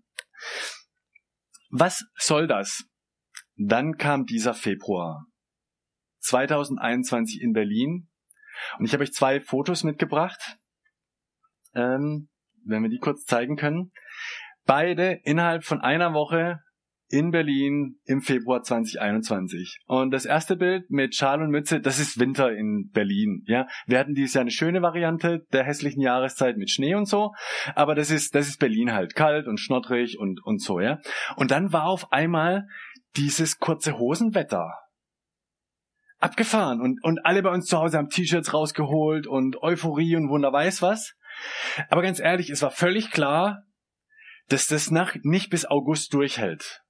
was 1.70 2.04
soll 2.16 2.46
das? 2.46 2.84
Dann 3.56 3.96
kam 3.96 4.24
dieser 4.26 4.54
Februar 4.54 5.26
2021 6.20 7.40
in 7.40 7.52
Berlin 7.52 8.08
und 8.78 8.84
ich 8.86 8.92
habe 8.92 9.02
euch 9.02 9.12
zwei 9.12 9.40
Fotos 9.40 9.84
mitgebracht. 9.84 10.56
Ähm, 11.74 12.28
wenn 12.66 12.82
wir 12.82 12.90
die 12.90 12.98
kurz 12.98 13.24
zeigen 13.24 13.56
können. 13.56 13.92
Beide 14.64 15.20
innerhalb 15.24 15.64
von 15.64 15.80
einer 15.80 16.12
Woche 16.12 16.60
in 17.08 17.30
Berlin 17.30 17.98
im 18.04 18.20
Februar 18.20 18.62
2021. 18.62 19.78
Und 19.86 20.10
das 20.10 20.24
erste 20.24 20.56
Bild 20.56 20.90
mit 20.90 21.14
Schal 21.14 21.40
und 21.42 21.50
Mütze, 21.50 21.80
das 21.80 22.00
ist 22.00 22.18
Winter 22.18 22.52
in 22.52 22.90
Berlin. 22.92 23.44
Ja, 23.46 23.66
wir 23.86 23.98
hatten 23.98 24.14
dieses 24.14 24.34
Jahr 24.34 24.42
eine 24.42 24.50
schöne 24.50 24.82
Variante 24.82 25.44
der 25.52 25.64
hässlichen 25.64 26.02
Jahreszeit 26.02 26.56
mit 26.56 26.70
Schnee 26.70 26.94
und 26.94 27.06
so, 27.06 27.32
aber 27.74 27.94
das 27.94 28.10
ist 28.10 28.34
das 28.34 28.48
ist 28.48 28.58
Berlin 28.58 28.92
halt 28.92 29.14
kalt 29.14 29.46
und 29.46 29.58
schnottrig 29.58 30.18
und 30.18 30.44
und 30.44 30.60
so 30.60 30.80
ja. 30.80 31.00
Und 31.36 31.50
dann 31.50 31.72
war 31.72 31.86
auf 31.86 32.12
einmal 32.12 32.66
dieses 33.16 33.58
kurze 33.58 33.98
Hosenwetter 33.98 34.72
abgefahren 36.18 36.80
und 36.80 37.02
und 37.04 37.24
alle 37.24 37.42
bei 37.42 37.50
uns 37.50 37.66
zu 37.66 37.78
Hause 37.78 37.98
haben 37.98 38.08
T-Shirts 38.08 38.52
rausgeholt 38.52 39.26
und 39.26 39.62
Euphorie 39.62 40.16
und 40.16 40.28
Wunder 40.28 40.52
weiß 40.52 40.82
was. 40.82 41.14
Aber 41.88 42.02
ganz 42.02 42.18
ehrlich, 42.18 42.50
es 42.50 42.62
war 42.62 42.70
völlig 42.70 43.10
klar, 43.10 43.62
dass 44.48 44.66
das 44.66 44.90
nach, 44.90 45.16
nicht 45.22 45.50
bis 45.50 45.66
August 45.66 46.14
durchhält. 46.14 46.82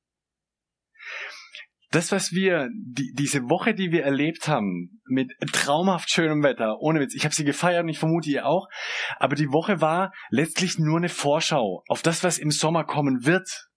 Das, 1.96 2.12
was 2.12 2.32
wir, 2.32 2.68
die, 2.74 3.14
diese 3.14 3.48
Woche, 3.48 3.72
die 3.72 3.90
wir 3.90 4.04
erlebt 4.04 4.48
haben, 4.48 5.00
mit 5.06 5.32
traumhaft 5.50 6.10
schönem 6.10 6.42
Wetter, 6.42 6.78
ohne 6.78 7.00
Witz, 7.00 7.14
ich 7.14 7.24
habe 7.24 7.34
sie 7.34 7.46
gefeiert 7.46 7.84
und 7.84 7.88
ich 7.88 7.98
vermute 7.98 8.28
ihr 8.28 8.44
auch, 8.44 8.68
aber 9.16 9.34
die 9.34 9.50
Woche 9.50 9.80
war 9.80 10.12
letztlich 10.28 10.78
nur 10.78 10.98
eine 10.98 11.08
Vorschau 11.08 11.82
auf 11.88 12.02
das, 12.02 12.22
was 12.22 12.36
im 12.36 12.50
Sommer 12.50 12.84
kommen 12.84 13.24
wird, 13.24 13.70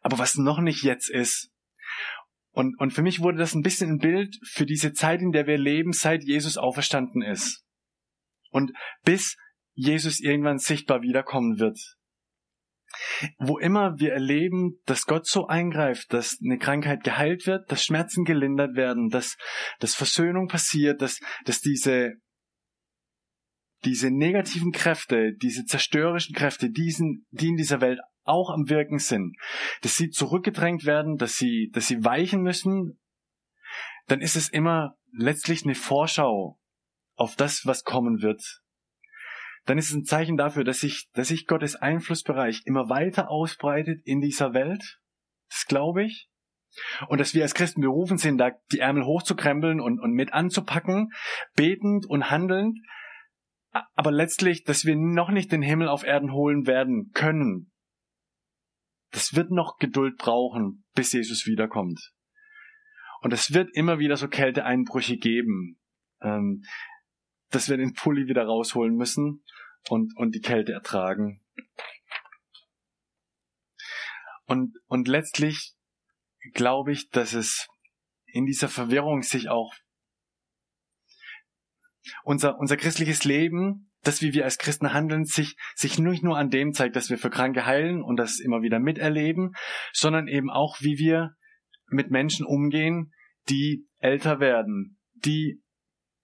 aber 0.00 0.18
was 0.18 0.36
noch 0.36 0.60
nicht 0.60 0.82
jetzt 0.82 1.10
ist. 1.10 1.50
Und, 2.52 2.80
und 2.80 2.94
für 2.94 3.02
mich 3.02 3.20
wurde 3.20 3.36
das 3.36 3.54
ein 3.54 3.60
bisschen 3.60 3.96
ein 3.96 3.98
Bild 3.98 4.38
für 4.42 4.64
diese 4.64 4.94
Zeit, 4.94 5.20
in 5.20 5.32
der 5.32 5.46
wir 5.46 5.58
leben, 5.58 5.92
seit 5.92 6.24
Jesus 6.24 6.56
auferstanden 6.56 7.20
ist. 7.20 7.66
Und 8.48 8.72
bis 9.04 9.36
Jesus 9.74 10.20
irgendwann 10.20 10.56
sichtbar 10.56 11.02
wiederkommen 11.02 11.58
wird. 11.58 11.98
Wo 13.38 13.58
immer 13.58 13.98
wir 13.98 14.12
erleben, 14.12 14.80
dass 14.86 15.06
Gott 15.06 15.26
so 15.26 15.46
eingreift, 15.46 16.12
dass 16.12 16.38
eine 16.42 16.58
Krankheit 16.58 17.04
geheilt 17.04 17.46
wird, 17.46 17.70
dass 17.70 17.84
Schmerzen 17.84 18.24
gelindert 18.24 18.76
werden, 18.76 19.08
dass, 19.08 19.36
dass 19.78 19.94
Versöhnung 19.94 20.48
passiert, 20.48 21.00
dass, 21.00 21.20
dass 21.44 21.60
diese, 21.60 22.14
diese 23.84 24.10
negativen 24.10 24.72
Kräfte, 24.72 25.32
diese 25.40 25.64
zerstörerischen 25.64 26.34
Kräfte, 26.34 26.70
diesen, 26.70 27.26
die 27.30 27.48
in 27.48 27.56
dieser 27.56 27.80
Welt 27.80 28.00
auch 28.24 28.50
am 28.50 28.68
Wirken 28.68 28.98
sind, 28.98 29.36
dass 29.82 29.96
sie 29.96 30.10
zurückgedrängt 30.10 30.84
werden, 30.84 31.16
dass 31.16 31.36
sie, 31.36 31.70
dass 31.72 31.88
sie 31.88 32.04
weichen 32.04 32.42
müssen, 32.42 33.00
dann 34.06 34.20
ist 34.20 34.36
es 34.36 34.48
immer 34.48 34.96
letztlich 35.12 35.64
eine 35.64 35.74
Vorschau 35.74 36.58
auf 37.16 37.36
das, 37.36 37.66
was 37.66 37.84
kommen 37.84 38.22
wird 38.22 38.59
dann 39.64 39.78
ist 39.78 39.90
es 39.90 39.94
ein 39.94 40.04
Zeichen 40.04 40.36
dafür, 40.36 40.64
dass 40.64 40.80
sich, 40.80 41.08
dass 41.12 41.28
sich 41.28 41.46
Gottes 41.46 41.76
Einflussbereich 41.76 42.62
immer 42.64 42.88
weiter 42.88 43.30
ausbreitet 43.30 44.00
in 44.04 44.20
dieser 44.20 44.54
Welt. 44.54 44.98
Das 45.48 45.66
glaube 45.66 46.04
ich. 46.04 46.28
Und 47.08 47.18
dass 47.20 47.34
wir 47.34 47.42
als 47.42 47.54
Christen 47.54 47.80
berufen 47.80 48.16
sind, 48.16 48.38
da 48.38 48.52
die 48.72 48.78
Ärmel 48.78 49.04
hochzukrempeln 49.04 49.80
und, 49.80 49.98
und 49.98 50.12
mit 50.12 50.32
anzupacken, 50.32 51.10
betend 51.56 52.06
und 52.06 52.30
handelnd. 52.30 52.78
Aber 53.94 54.12
letztlich, 54.12 54.64
dass 54.64 54.84
wir 54.84 54.96
noch 54.96 55.30
nicht 55.30 55.52
den 55.52 55.62
Himmel 55.62 55.88
auf 55.88 56.04
Erden 56.04 56.32
holen 56.32 56.66
werden 56.66 57.10
können. 57.12 57.72
Das 59.12 59.34
wird 59.34 59.50
noch 59.50 59.78
Geduld 59.78 60.16
brauchen, 60.18 60.84
bis 60.94 61.12
Jesus 61.12 61.46
wiederkommt. 61.46 62.12
Und 63.20 63.32
es 63.32 63.52
wird 63.52 63.68
immer 63.74 63.98
wieder 63.98 64.16
so 64.16 64.28
Kälteeinbrüche 64.28 65.16
geben. 65.16 65.78
Ähm, 66.22 66.62
dass 67.50 67.68
wir 67.68 67.76
den 67.76 67.94
Pulli 67.94 68.26
wieder 68.26 68.44
rausholen 68.44 68.94
müssen 68.94 69.44
und, 69.88 70.16
und 70.16 70.34
die 70.34 70.40
Kälte 70.40 70.72
ertragen. 70.72 71.42
Und, 74.46 74.76
und 74.86 75.06
letztlich 75.06 75.74
glaube 76.54 76.92
ich, 76.92 77.08
dass 77.10 77.34
es 77.34 77.68
in 78.26 78.46
dieser 78.46 78.68
Verwirrung 78.68 79.22
sich 79.22 79.48
auch 79.48 79.74
unser, 82.24 82.58
unser 82.58 82.76
christliches 82.76 83.24
Leben, 83.24 83.90
das 84.02 84.22
wie 84.22 84.32
wir 84.32 84.44
als 84.44 84.58
Christen 84.58 84.92
handeln, 84.92 85.24
sich, 85.24 85.56
sich 85.74 85.98
nicht 85.98 86.22
nur 86.22 86.38
an 86.38 86.50
dem 86.50 86.72
zeigt, 86.72 86.96
dass 86.96 87.10
wir 87.10 87.18
für 87.18 87.30
Kranke 87.30 87.66
heilen 87.66 88.02
und 88.02 88.16
das 88.16 88.40
immer 88.40 88.62
wieder 88.62 88.78
miterleben, 88.78 89.54
sondern 89.92 90.26
eben 90.26 90.50
auch, 90.50 90.80
wie 90.80 90.98
wir 90.98 91.36
mit 91.86 92.10
Menschen 92.10 92.46
umgehen, 92.46 93.12
die 93.48 93.86
älter 93.98 94.40
werden, 94.40 94.98
die 95.14 95.62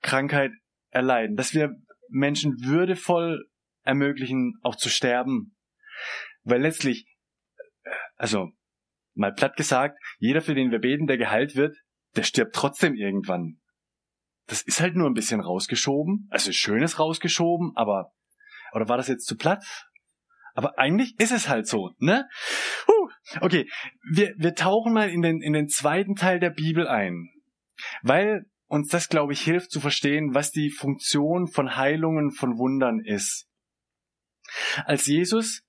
Krankheit 0.02 0.52
erleiden, 0.90 1.36
dass 1.36 1.54
wir 1.54 1.70
Menschen 2.08 2.62
würdevoll 2.62 3.44
ermöglichen, 3.82 4.54
auch 4.62 4.76
zu 4.76 4.88
sterben. 4.88 5.56
Weil 6.42 6.62
letztlich, 6.62 7.06
also 8.16 8.50
mal 9.14 9.32
platt 9.32 9.56
gesagt, 9.56 9.98
jeder, 10.18 10.40
für 10.40 10.54
den 10.54 10.70
wir 10.70 10.78
beten, 10.78 11.06
der 11.06 11.18
geheilt 11.18 11.56
wird, 11.56 11.76
der 12.16 12.22
stirbt 12.22 12.54
trotzdem 12.54 12.94
irgendwann. 12.94 13.60
Das 14.46 14.62
ist 14.62 14.80
halt 14.80 14.94
nur 14.94 15.08
ein 15.08 15.14
bisschen 15.14 15.40
rausgeschoben, 15.40 16.28
also 16.30 16.52
schönes 16.52 16.98
rausgeschoben, 16.98 17.72
aber, 17.74 18.12
oder 18.72 18.88
war 18.88 18.96
das 18.96 19.08
jetzt 19.08 19.26
zu 19.26 19.36
platt? 19.36 19.64
Aber 20.54 20.78
eigentlich 20.78 21.18
ist 21.20 21.32
es 21.32 21.48
halt 21.48 21.66
so, 21.66 21.90
ne? 21.98 22.28
Huh. 22.86 23.08
Okay, 23.40 23.68
wir, 24.08 24.34
wir 24.38 24.54
tauchen 24.54 24.92
mal 24.92 25.10
in 25.10 25.20
den, 25.20 25.42
in 25.42 25.52
den 25.52 25.68
zweiten 25.68 26.14
Teil 26.14 26.38
der 26.38 26.50
Bibel 26.50 26.86
ein. 26.86 27.28
Weil 28.02 28.46
uns 28.66 28.88
das, 28.88 29.08
glaube 29.08 29.32
ich, 29.32 29.42
hilft 29.42 29.70
zu 29.70 29.80
verstehen, 29.80 30.34
was 30.34 30.50
die 30.50 30.70
Funktion 30.70 31.46
von 31.46 31.76
Heilungen, 31.76 32.30
von 32.32 32.58
Wundern 32.58 33.00
ist. 33.00 33.48
Als 34.84 35.06
Jesus 35.06 35.62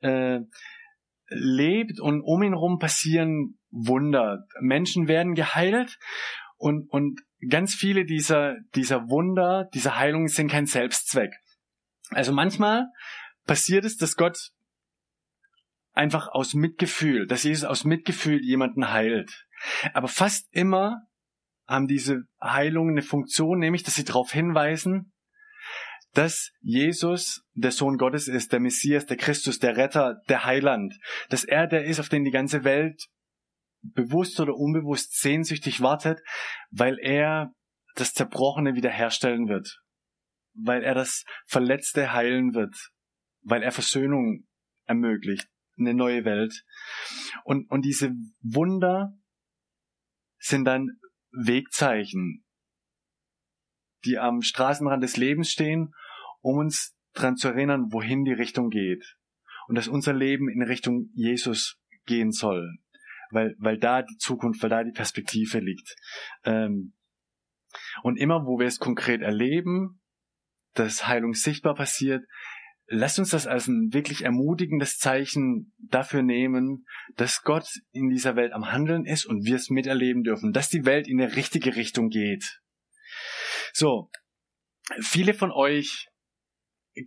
äh, 0.00 0.40
lebt 1.28 2.00
und 2.00 2.22
um 2.22 2.42
ihn 2.42 2.52
herum 2.52 2.78
passieren 2.78 3.58
Wunder. 3.70 4.46
Menschen 4.60 5.08
werden 5.08 5.34
geheilt 5.34 5.98
und, 6.56 6.88
und 6.90 7.20
ganz 7.48 7.74
viele 7.74 8.04
dieser, 8.04 8.56
dieser 8.74 9.08
Wunder, 9.08 9.68
dieser 9.74 9.98
Heilungen 9.98 10.28
sind 10.28 10.50
kein 10.50 10.66
Selbstzweck. 10.66 11.32
Also 12.10 12.32
manchmal 12.32 12.86
passiert 13.46 13.84
es, 13.84 13.96
dass 13.96 14.16
Gott 14.16 14.50
einfach 15.92 16.28
aus 16.28 16.54
Mitgefühl, 16.54 17.26
dass 17.26 17.42
Jesus 17.42 17.64
aus 17.64 17.84
Mitgefühl 17.84 18.40
jemanden 18.42 18.90
heilt. 18.90 19.46
Aber 19.94 20.08
fast 20.08 20.48
immer 20.50 21.02
haben 21.66 21.86
diese 21.86 22.22
Heilungen 22.42 22.94
eine 22.94 23.02
Funktion, 23.02 23.58
nämlich, 23.58 23.82
dass 23.82 23.94
sie 23.94 24.04
darauf 24.04 24.32
hinweisen, 24.32 25.12
dass 26.12 26.52
Jesus 26.60 27.42
der 27.54 27.72
Sohn 27.72 27.96
Gottes 27.96 28.28
ist, 28.28 28.52
der 28.52 28.60
Messias, 28.60 29.06
der 29.06 29.16
Christus, 29.16 29.58
der 29.58 29.76
Retter, 29.76 30.20
der 30.28 30.44
Heiland, 30.44 30.94
dass 31.30 31.44
er 31.44 31.66
der 31.66 31.84
ist, 31.84 32.00
auf 32.00 32.08
den 32.08 32.24
die 32.24 32.30
ganze 32.30 32.64
Welt 32.64 33.06
bewusst 33.82 34.38
oder 34.38 34.54
unbewusst 34.54 35.20
sehnsüchtig 35.20 35.80
wartet, 35.80 36.20
weil 36.70 36.98
er 37.00 37.52
das 37.94 38.12
Zerbrochene 38.12 38.74
wiederherstellen 38.74 39.48
wird, 39.48 39.80
weil 40.54 40.82
er 40.82 40.94
das 40.94 41.24
Verletzte 41.46 42.12
heilen 42.12 42.54
wird, 42.54 42.74
weil 43.42 43.62
er 43.62 43.72
Versöhnung 43.72 44.46
ermöglicht, 44.84 45.48
eine 45.78 45.94
neue 45.94 46.24
Welt. 46.24 46.62
Und, 47.44 47.70
und 47.70 47.84
diese 47.84 48.12
Wunder 48.40 49.14
sind 50.38 50.64
dann 50.64 50.98
Wegzeichen, 51.32 52.44
die 54.04 54.18
am 54.18 54.42
Straßenrand 54.42 55.02
des 55.02 55.16
Lebens 55.16 55.50
stehen, 55.50 55.94
um 56.40 56.58
uns 56.58 56.94
daran 57.12 57.36
zu 57.36 57.48
erinnern, 57.48 57.92
wohin 57.92 58.24
die 58.24 58.32
Richtung 58.32 58.70
geht. 58.70 59.16
Und 59.68 59.76
dass 59.76 59.88
unser 59.88 60.12
Leben 60.12 60.48
in 60.48 60.62
Richtung 60.62 61.10
Jesus 61.14 61.78
gehen 62.04 62.32
soll. 62.32 62.78
Weil, 63.30 63.54
weil 63.58 63.78
da 63.78 64.02
die 64.02 64.16
Zukunft, 64.16 64.62
weil 64.62 64.70
da 64.70 64.84
die 64.84 64.92
Perspektive 64.92 65.60
liegt. 65.60 65.94
Ähm, 66.44 66.94
und 68.02 68.18
immer, 68.18 68.44
wo 68.44 68.58
wir 68.58 68.66
es 68.66 68.78
konkret 68.78 69.22
erleben, 69.22 70.02
dass 70.74 71.06
Heilung 71.06 71.34
sichtbar 71.34 71.74
passiert, 71.74 72.24
lasst 72.86 73.18
uns 73.18 73.30
das 73.30 73.46
als 73.46 73.68
ein 73.68 73.92
wirklich 73.92 74.24
ermutigendes 74.24 74.98
Zeichen 74.98 75.72
dafür 75.78 76.22
nehmen, 76.22 76.84
dass 77.16 77.42
Gott 77.42 77.68
in 77.92 78.08
dieser 78.08 78.36
Welt 78.36 78.52
am 78.52 78.70
Handeln 78.70 79.04
ist 79.04 79.24
und 79.24 79.44
wir 79.44 79.56
es 79.56 79.70
miterleben 79.70 80.22
dürfen, 80.22 80.52
dass 80.52 80.68
die 80.68 80.84
Welt 80.84 81.08
in 81.08 81.18
die 81.18 81.24
richtige 81.24 81.76
Richtung 81.76 82.08
geht. 82.08 82.60
So, 83.72 84.10
viele 85.00 85.34
von 85.34 85.50
euch 85.50 86.08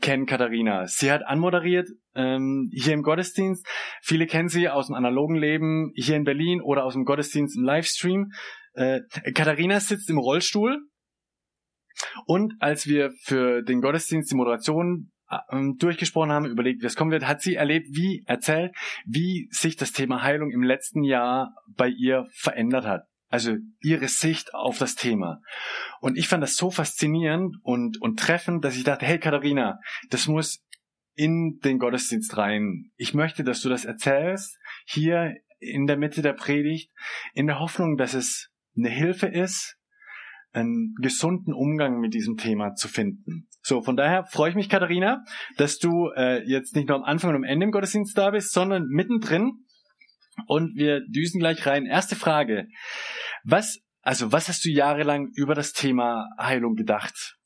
kennen 0.01 0.25
Katharina. 0.25 0.88
Sie 0.88 1.12
hat 1.12 1.24
anmoderiert 1.25 1.88
ähm, 2.15 2.70
hier 2.74 2.94
im 2.94 3.03
Gottesdienst. 3.03 3.67
Viele 4.01 4.25
kennen 4.25 4.50
sie 4.50 4.67
aus 4.67 4.88
dem 4.88 4.96
analogen 4.96 5.36
Leben 5.36 5.91
hier 5.96 6.15
in 6.15 6.24
Berlin 6.24 6.62
oder 6.62 6.84
aus 6.84 6.94
dem 6.94 7.05
Gottesdienst 7.05 7.55
im 7.55 7.63
Livestream. 7.63 8.32
Äh, 8.74 9.01
Katharina 9.34 9.79
sitzt 9.79 10.10
im 10.10 10.17
Rollstuhl 10.17 10.79
und 12.25 12.53
als 12.60 12.88
wir 12.88 13.12
für 13.24 13.62
den 13.62 13.82
Gottesdienst 13.82 14.32
die 14.32 14.36
Moderation 14.36 15.12
ähm, 15.51 15.77
durchgesprochen 15.77 16.32
haben, 16.32 16.46
überlegt, 16.46 16.82
wie 16.82 16.86
es 16.86 16.96
kommen 16.96 17.12
wird, 17.12 17.27
hat 17.27 17.41
sie 17.41 17.55
erlebt, 17.55 17.88
wie 17.91 18.24
erzählt, 18.25 18.75
wie 19.05 19.48
sich 19.51 19.75
das 19.75 19.91
Thema 19.91 20.22
Heilung 20.22 20.51
im 20.51 20.63
letzten 20.63 21.03
Jahr 21.03 21.55
bei 21.67 21.88
ihr 21.88 22.27
verändert 22.32 22.86
hat. 22.86 23.03
Also 23.27 23.55
ihre 23.82 24.08
Sicht 24.08 24.53
auf 24.53 24.77
das 24.77 24.96
Thema. 24.96 25.41
Und 26.00 26.17
ich 26.17 26.27
fand 26.27 26.44
das 26.44 26.55
so 26.55 26.70
faszinierend 26.70 27.58
und, 27.63 28.01
und 28.01 28.20
treffend, 28.20 28.63
dass 28.63 28.77
ich 28.77 28.84
dachte, 28.84 29.05
hey 29.05 29.20
Katharina, 29.20 29.79
das 30.10 30.27
muss 30.27 30.63
in 31.15 31.60
den 31.63 31.79
Gottesdienst 31.79 32.38
rein. 32.38 32.91
Ich 32.98 33.13
möchte, 33.13 33.44
dass 33.44 33.62
du 33.62 33.70
das 33.70 33.86
erzählst, 33.86 34.58
hier 34.86 35.36
in 35.60 35.88
der 35.88 35.98
Mitte 35.98 36.22
der 36.22 36.34
Predigt, 36.34 36.91
in 37.34 37.48
der 37.48 37.60
Hoffnung, 37.60 37.98
dass 37.98 38.13
es 38.13 38.51
eine 38.77 38.89
Hilfe 38.89 39.27
ist, 39.27 39.77
einen 40.55 40.95
gesunden 41.01 41.53
Umgang 41.53 42.00
mit 42.00 42.13
diesem 42.13 42.38
Thema 42.38 42.74
zu 42.74 42.88
finden. 42.88 43.47
So, 43.62 43.81
von 43.81 43.97
daher 43.97 44.25
freue 44.25 44.50
ich 44.50 44.55
mich, 44.55 44.69
Katharina, 44.69 45.24
dass 45.57 45.77
du 45.77 46.12
äh, 46.15 46.43
jetzt 46.50 46.75
nicht 46.75 46.88
nur 46.88 46.97
am 46.97 47.03
Anfang 47.03 47.31
und 47.31 47.35
am 47.38 47.43
Ende 47.43 47.65
im 47.65 47.71
Gottesdienst 47.71 48.17
da 48.17 48.31
bist, 48.31 48.51
sondern 48.53 48.85
mittendrin. 48.88 49.65
Und 50.47 50.75
wir 50.75 51.01
düsen 51.07 51.39
gleich 51.39 51.65
rein. 51.65 51.85
Erste 51.85 52.15
Frage. 52.15 52.67
Was, 53.43 53.79
also 54.01 54.31
was 54.31 54.47
hast 54.47 54.65
du 54.65 54.69
jahrelang 54.69 55.29
über 55.35 55.55
das 55.55 55.74
Thema 55.74 56.27
Heilung 56.39 56.75
gedacht? 56.75 57.38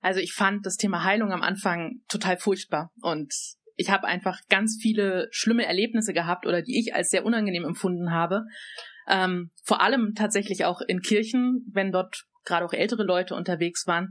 Also 0.00 0.20
ich 0.20 0.32
fand 0.32 0.64
das 0.64 0.76
Thema 0.76 1.04
Heilung 1.04 1.32
am 1.32 1.42
Anfang 1.42 2.00
total 2.08 2.38
furchtbar 2.38 2.92
und 3.00 3.32
ich 3.74 3.90
habe 3.90 4.06
einfach 4.06 4.40
ganz 4.48 4.78
viele 4.80 5.28
schlimme 5.32 5.66
Erlebnisse 5.66 6.12
gehabt 6.12 6.46
oder 6.46 6.62
die 6.62 6.78
ich 6.78 6.94
als 6.94 7.10
sehr 7.10 7.24
unangenehm 7.24 7.64
empfunden 7.64 8.10
habe. 8.10 8.42
Ähm, 9.08 9.50
vor 9.64 9.80
allem 9.82 10.14
tatsächlich 10.14 10.64
auch 10.64 10.80
in 10.80 11.00
Kirchen, 11.00 11.64
wenn 11.72 11.92
dort 11.92 12.24
gerade 12.44 12.64
auch 12.64 12.72
ältere 12.72 13.04
Leute 13.04 13.34
unterwegs 13.34 13.86
waren, 13.86 14.10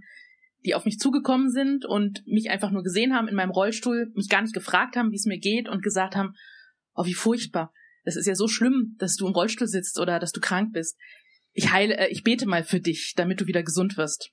die 0.66 0.74
auf 0.74 0.86
mich 0.86 1.00
zugekommen 1.00 1.50
sind 1.50 1.86
und 1.86 2.25
mich 2.25 2.50
einfach 2.50 2.72
nur 2.72 2.84
gesehen 2.84 3.14
haben 3.14 3.28
in 3.28 3.36
meinem 3.36 3.52
Rollstuhl, 3.52 4.12
mich 4.16 4.30
gar 4.30 4.42
nicht 4.42 4.54
gefragt 4.54 4.96
haben, 4.96 5.12
wie 5.12 5.16
es 5.16 5.25
mir 5.25 5.38
geht 5.38 5.70
und 5.70 5.84
gesagt 5.84 6.16
haben, 6.16 6.34
oh, 6.96 7.06
wie 7.06 7.14
furchtbar. 7.14 7.72
Das 8.04 8.16
ist 8.16 8.25
ja 8.25 8.36
so 8.36 8.48
schlimm, 8.48 8.96
dass 8.98 9.16
du 9.16 9.28
im 9.28 9.34
Rollstuhl 9.34 9.68
sitzt 9.68 10.00
oder 10.00 10.20
dass 10.20 10.32
du 10.32 10.40
krank 10.40 10.74
bist. 10.74 10.98
Ich 11.54 11.72
heile, 11.72 11.98
äh, 11.98 12.08
ich 12.10 12.24
bete 12.24 12.48
mal 12.48 12.64
für 12.64 12.80
dich, 12.80 13.14
damit 13.16 13.42
du 13.42 13.48
wieder 13.48 13.64
gesund 13.64 13.98
wirst. 13.98 14.32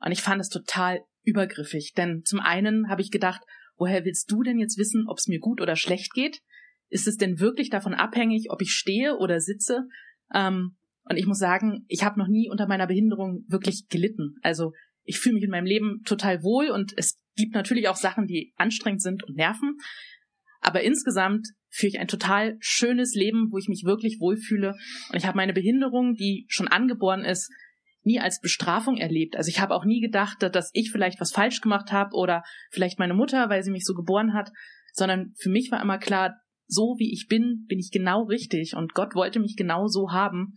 Und 0.00 0.12
ich 0.12 0.22
fand 0.22 0.40
es 0.40 0.48
total 0.48 1.00
übergriffig, 1.22 1.92
denn 1.96 2.22
zum 2.24 2.40
einen 2.40 2.88
habe 2.88 3.00
ich 3.00 3.10
gedacht, 3.10 3.40
woher 3.76 4.04
willst 4.04 4.30
du 4.30 4.42
denn 4.42 4.58
jetzt 4.58 4.78
wissen, 4.78 5.06
ob 5.08 5.18
es 5.18 5.26
mir 5.26 5.38
gut 5.38 5.60
oder 5.60 5.76
schlecht 5.76 6.12
geht? 6.12 6.40
Ist 6.88 7.08
es 7.08 7.16
denn 7.16 7.40
wirklich 7.40 7.70
davon 7.70 7.94
abhängig, 7.94 8.46
ob 8.50 8.62
ich 8.62 8.70
stehe 8.70 9.16
oder 9.18 9.40
sitze? 9.40 9.88
Ähm, 10.32 10.76
und 11.04 11.16
ich 11.16 11.26
muss 11.26 11.38
sagen, 11.38 11.84
ich 11.88 12.04
habe 12.04 12.18
noch 12.18 12.28
nie 12.28 12.48
unter 12.48 12.66
meiner 12.66 12.86
Behinderung 12.86 13.44
wirklich 13.48 13.88
gelitten. 13.88 14.36
Also 14.42 14.72
ich 15.02 15.18
fühle 15.18 15.34
mich 15.34 15.44
in 15.44 15.50
meinem 15.50 15.66
Leben 15.66 16.02
total 16.04 16.42
wohl 16.42 16.70
und 16.70 16.92
es 16.96 17.18
gibt 17.36 17.54
natürlich 17.54 17.88
auch 17.88 17.96
Sachen, 17.96 18.26
die 18.26 18.54
anstrengend 18.56 19.02
sind 19.02 19.22
und 19.24 19.36
nerven. 19.36 19.76
Aber 20.60 20.82
insgesamt 20.82 21.48
führe 21.68 21.88
ich 21.88 21.98
ein 21.98 22.08
total 22.08 22.56
schönes 22.60 23.14
Leben, 23.14 23.48
wo 23.50 23.58
ich 23.58 23.68
mich 23.68 23.84
wirklich 23.84 24.18
wohlfühle. 24.18 24.74
Und 25.10 25.16
ich 25.16 25.26
habe 25.26 25.36
meine 25.36 25.52
Behinderung, 25.52 26.14
die 26.14 26.46
schon 26.48 26.68
angeboren 26.68 27.24
ist, 27.24 27.50
nie 28.02 28.20
als 28.20 28.40
Bestrafung 28.40 28.96
erlebt. 28.96 29.36
Also 29.36 29.48
ich 29.48 29.60
habe 29.60 29.74
auch 29.74 29.84
nie 29.84 30.00
gedacht, 30.00 30.42
dass 30.42 30.70
ich 30.72 30.90
vielleicht 30.90 31.20
was 31.20 31.32
falsch 31.32 31.60
gemacht 31.60 31.92
habe 31.92 32.14
oder 32.14 32.42
vielleicht 32.70 32.98
meine 32.98 33.14
Mutter, 33.14 33.48
weil 33.48 33.62
sie 33.62 33.70
mich 33.70 33.84
so 33.84 33.94
geboren 33.94 34.34
hat, 34.34 34.50
sondern 34.92 35.32
für 35.36 35.50
mich 35.50 35.70
war 35.70 35.82
immer 35.82 35.98
klar, 35.98 36.40
so 36.66 36.96
wie 36.98 37.12
ich 37.12 37.26
bin, 37.28 37.64
bin 37.68 37.78
ich 37.78 37.90
genau 37.90 38.24
richtig 38.24 38.74
und 38.74 38.94
Gott 38.94 39.14
wollte 39.14 39.40
mich 39.40 39.56
genau 39.56 39.86
so 39.86 40.10
haben. 40.10 40.54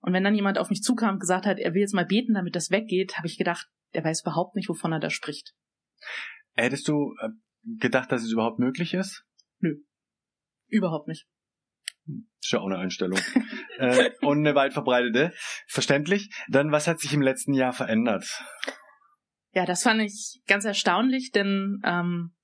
Und 0.00 0.12
wenn 0.12 0.24
dann 0.24 0.34
jemand 0.34 0.58
auf 0.58 0.70
mich 0.70 0.82
zukam 0.82 1.14
und 1.14 1.20
gesagt 1.20 1.46
hat, 1.46 1.58
er 1.58 1.74
will 1.74 1.80
jetzt 1.80 1.94
mal 1.94 2.06
beten, 2.06 2.34
damit 2.34 2.54
das 2.54 2.70
weggeht, 2.70 3.16
habe 3.16 3.26
ich 3.26 3.38
gedacht, 3.38 3.66
er 3.92 4.04
weiß 4.04 4.22
überhaupt 4.22 4.54
nicht, 4.54 4.68
wovon 4.68 4.92
er 4.92 5.00
da 5.00 5.10
spricht. 5.10 5.54
Hättest 6.54 6.88
du 6.88 7.14
äh, 7.20 7.28
gedacht, 7.78 8.12
dass 8.12 8.22
es 8.22 8.32
überhaupt 8.32 8.58
möglich 8.58 8.94
ist? 8.94 9.24
Nö. 9.58 9.76
Überhaupt 10.68 11.08
nicht. 11.08 11.26
Ist 12.40 12.52
ja 12.52 12.60
auch 12.60 12.66
eine 12.66 12.78
Einstellung. 12.78 13.18
äh, 13.78 14.10
und 14.20 14.38
eine 14.38 14.54
weit 14.54 14.72
verbreitete. 14.72 15.32
Verständlich. 15.66 16.30
Dann, 16.48 16.70
was 16.70 16.86
hat 16.86 17.00
sich 17.00 17.12
im 17.12 17.22
letzten 17.22 17.52
Jahr 17.52 17.72
verändert? 17.72 18.26
Ja, 19.52 19.64
das 19.64 19.82
fand 19.82 20.02
ich 20.02 20.42
ganz 20.46 20.64
erstaunlich, 20.64 21.32
denn 21.32 21.80
ähm, 21.84 22.35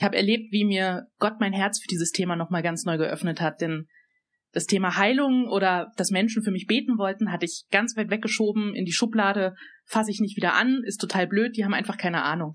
ich 0.00 0.04
habe 0.04 0.16
erlebt, 0.16 0.50
wie 0.50 0.64
mir 0.64 1.08
Gott 1.18 1.40
mein 1.40 1.52
Herz 1.52 1.78
für 1.78 1.86
dieses 1.86 2.10
Thema 2.10 2.34
nochmal 2.34 2.62
ganz 2.62 2.86
neu 2.86 2.96
geöffnet 2.96 3.42
hat. 3.42 3.60
Denn 3.60 3.86
das 4.50 4.64
Thema 4.64 4.96
Heilung 4.96 5.46
oder 5.46 5.92
dass 5.98 6.10
Menschen 6.10 6.42
für 6.42 6.50
mich 6.50 6.66
beten 6.66 6.96
wollten, 6.96 7.30
hatte 7.30 7.44
ich 7.44 7.66
ganz 7.70 7.98
weit 7.98 8.08
weggeschoben 8.08 8.74
in 8.74 8.86
die 8.86 8.94
Schublade, 8.94 9.54
fasse 9.84 10.10
ich 10.10 10.20
nicht 10.20 10.38
wieder 10.38 10.54
an, 10.54 10.80
ist 10.86 11.02
total 11.02 11.26
blöd, 11.26 11.54
die 11.54 11.66
haben 11.66 11.74
einfach 11.74 11.98
keine 11.98 12.22
Ahnung. 12.22 12.54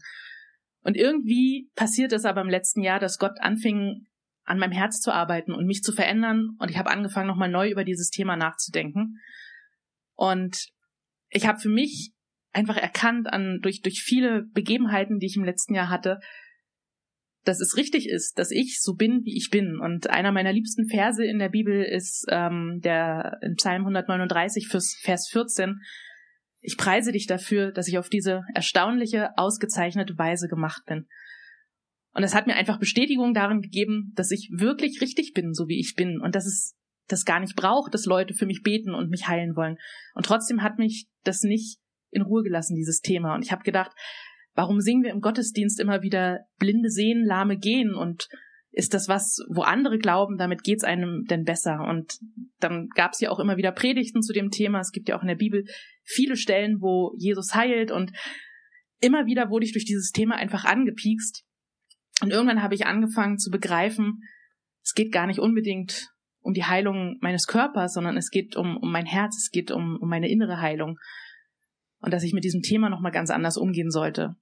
Und 0.81 0.97
irgendwie 0.97 1.69
passiert 1.75 2.13
es 2.13 2.25
aber 2.25 2.41
im 2.41 2.49
letzten 2.49 2.81
Jahr, 2.81 2.99
dass 2.99 3.19
Gott 3.19 3.39
anfing, 3.39 4.07
an 4.43 4.57
meinem 4.57 4.71
Herz 4.71 4.99
zu 4.99 5.13
arbeiten 5.13 5.53
und 5.53 5.67
mich 5.67 5.83
zu 5.83 5.91
verändern. 5.91 6.57
Und 6.57 6.71
ich 6.71 6.79
habe 6.79 6.89
angefangen, 6.89 7.27
nochmal 7.27 7.51
neu 7.51 7.69
über 7.69 7.83
dieses 7.83 8.09
Thema 8.09 8.37
nachzudenken. 8.37 9.19
Und 10.15 10.69
ich 11.29 11.45
habe 11.45 11.59
für 11.59 11.69
mich 11.69 12.11
einfach 12.53 12.77
erkannt, 12.77 13.31
an, 13.31 13.59
durch, 13.61 13.81
durch 13.81 14.01
viele 14.01 14.45
Begebenheiten, 14.51 15.19
die 15.19 15.27
ich 15.27 15.35
im 15.35 15.43
letzten 15.43 15.75
Jahr 15.75 15.89
hatte, 15.89 16.19
dass 17.45 17.61
es 17.61 17.77
richtig 17.77 18.09
ist, 18.09 18.37
dass 18.37 18.51
ich 18.51 18.81
so 18.81 18.95
bin, 18.95 19.23
wie 19.23 19.37
ich 19.37 19.49
bin. 19.51 19.79
Und 19.79 20.09
einer 20.09 20.31
meiner 20.31 20.51
liebsten 20.51 20.89
Verse 20.89 21.23
in 21.23 21.39
der 21.39 21.49
Bibel 21.49 21.83
ist 21.83 22.25
ähm, 22.29 22.81
der 22.83 23.37
in 23.41 23.55
Psalm 23.55 23.83
139, 23.83 24.67
Vers 24.67 25.29
14, 25.31 25.79
ich 26.61 26.77
preise 26.77 27.11
dich 27.11 27.27
dafür, 27.27 27.71
dass 27.71 27.87
ich 27.87 27.99
auf 27.99 28.09
diese 28.09 28.41
erstaunliche, 28.55 29.37
ausgezeichnete 29.37 30.17
Weise 30.17 30.47
gemacht 30.47 30.83
bin. 30.87 31.05
Und 32.13 32.23
es 32.23 32.33
hat 32.33 32.47
mir 32.47 32.55
einfach 32.55 32.79
Bestätigung 32.79 33.33
darin 33.33 33.61
gegeben, 33.61 34.11
dass 34.15 34.31
ich 34.31 34.49
wirklich 34.51 34.99
richtig 35.01 35.33
bin, 35.33 35.53
so 35.53 35.67
wie 35.67 35.79
ich 35.79 35.93
bin. 35.95 36.19
Und 36.19 36.33
dass 36.33 36.47
es 36.47 36.75
das 37.07 37.25
gar 37.25 37.39
nicht 37.39 37.55
braucht, 37.55 37.93
dass 37.93 38.05
Leute 38.05 38.33
für 38.33 38.47
mich 38.47 38.63
beten 38.63 38.95
und 38.95 39.11
mich 39.11 39.27
heilen 39.27 39.55
wollen. 39.55 39.77
Und 40.15 40.25
trotzdem 40.25 40.63
hat 40.63 40.79
mich 40.79 41.07
das 41.23 41.43
nicht 41.43 41.77
in 42.09 42.23
Ruhe 42.23 42.41
gelassen, 42.41 42.75
dieses 42.75 43.01
Thema. 43.01 43.35
Und 43.35 43.43
ich 43.43 43.51
habe 43.51 43.63
gedacht, 43.63 43.91
warum 44.55 44.79
singen 44.81 45.03
wir 45.03 45.11
im 45.11 45.21
Gottesdienst 45.21 45.79
immer 45.79 46.01
wieder 46.01 46.45
Blinde 46.57 46.89
sehen, 46.89 47.23
Lahme 47.23 47.57
gehen? 47.57 47.93
Und 47.93 48.27
ist 48.71 48.93
das 48.93 49.07
was, 49.07 49.37
wo 49.49 49.61
andere 49.61 49.97
glauben, 49.97 50.37
damit 50.37 50.63
geht's 50.63 50.83
einem 50.83 51.25
denn 51.29 51.43
besser? 51.43 51.85
Und 51.87 52.17
dann 52.59 52.87
gab 52.95 53.13
es 53.13 53.21
ja 53.21 53.29
auch 53.29 53.39
immer 53.39 53.57
wieder 53.57 53.71
Predigten 53.71 54.21
zu 54.21 54.33
dem 54.33 54.49
Thema. 54.49 54.79
Es 54.79 54.91
gibt 54.91 55.07
ja 55.07 55.17
auch 55.17 55.21
in 55.21 55.27
der 55.27 55.35
Bibel 55.35 55.65
viele 56.03 56.35
Stellen, 56.35 56.81
wo 56.81 57.13
Jesus 57.17 57.53
heilt 57.53 57.91
und 57.91 58.11
immer 59.01 59.25
wieder 59.25 59.49
wurde 59.49 59.65
ich 59.65 59.73
durch 59.73 59.85
dieses 59.85 60.11
Thema 60.11 60.35
einfach 60.35 60.65
angepiekst. 60.65 61.43
Und 62.21 62.31
irgendwann 62.31 62.63
habe 62.63 62.75
ich 62.75 62.85
angefangen 62.85 63.37
zu 63.37 63.49
begreifen, 63.49 64.21
es 64.83 64.93
geht 64.93 65.11
gar 65.11 65.27
nicht 65.27 65.39
unbedingt 65.39 66.09
um 66.41 66.53
die 66.53 66.63
Heilung 66.63 67.17
meines 67.21 67.47
Körpers, 67.47 67.93
sondern 67.93 68.17
es 68.17 68.29
geht 68.29 68.55
um, 68.55 68.77
um 68.77 68.91
mein 68.91 69.05
Herz, 69.05 69.35
es 69.37 69.49
geht 69.49 69.71
um, 69.71 69.97
um 69.99 70.07
meine 70.07 70.29
innere 70.29 70.61
Heilung. 70.61 70.97
Und 71.99 72.13
dass 72.13 72.23
ich 72.23 72.33
mit 72.33 72.43
diesem 72.43 72.61
Thema 72.61 72.89
nochmal 72.89 73.11
ganz 73.11 73.31
anders 73.31 73.57
umgehen 73.57 73.89
sollte. 73.89 74.35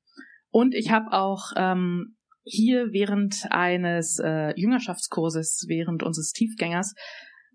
Und 0.54 0.76
ich 0.76 0.92
habe 0.92 1.12
auch 1.12 1.52
ähm, 1.56 2.16
hier 2.44 2.92
während 2.92 3.48
eines 3.50 4.20
äh, 4.20 4.54
Jüngerschaftskurses, 4.56 5.66
während 5.68 6.04
unseres 6.04 6.32
Tiefgängers, 6.32 6.94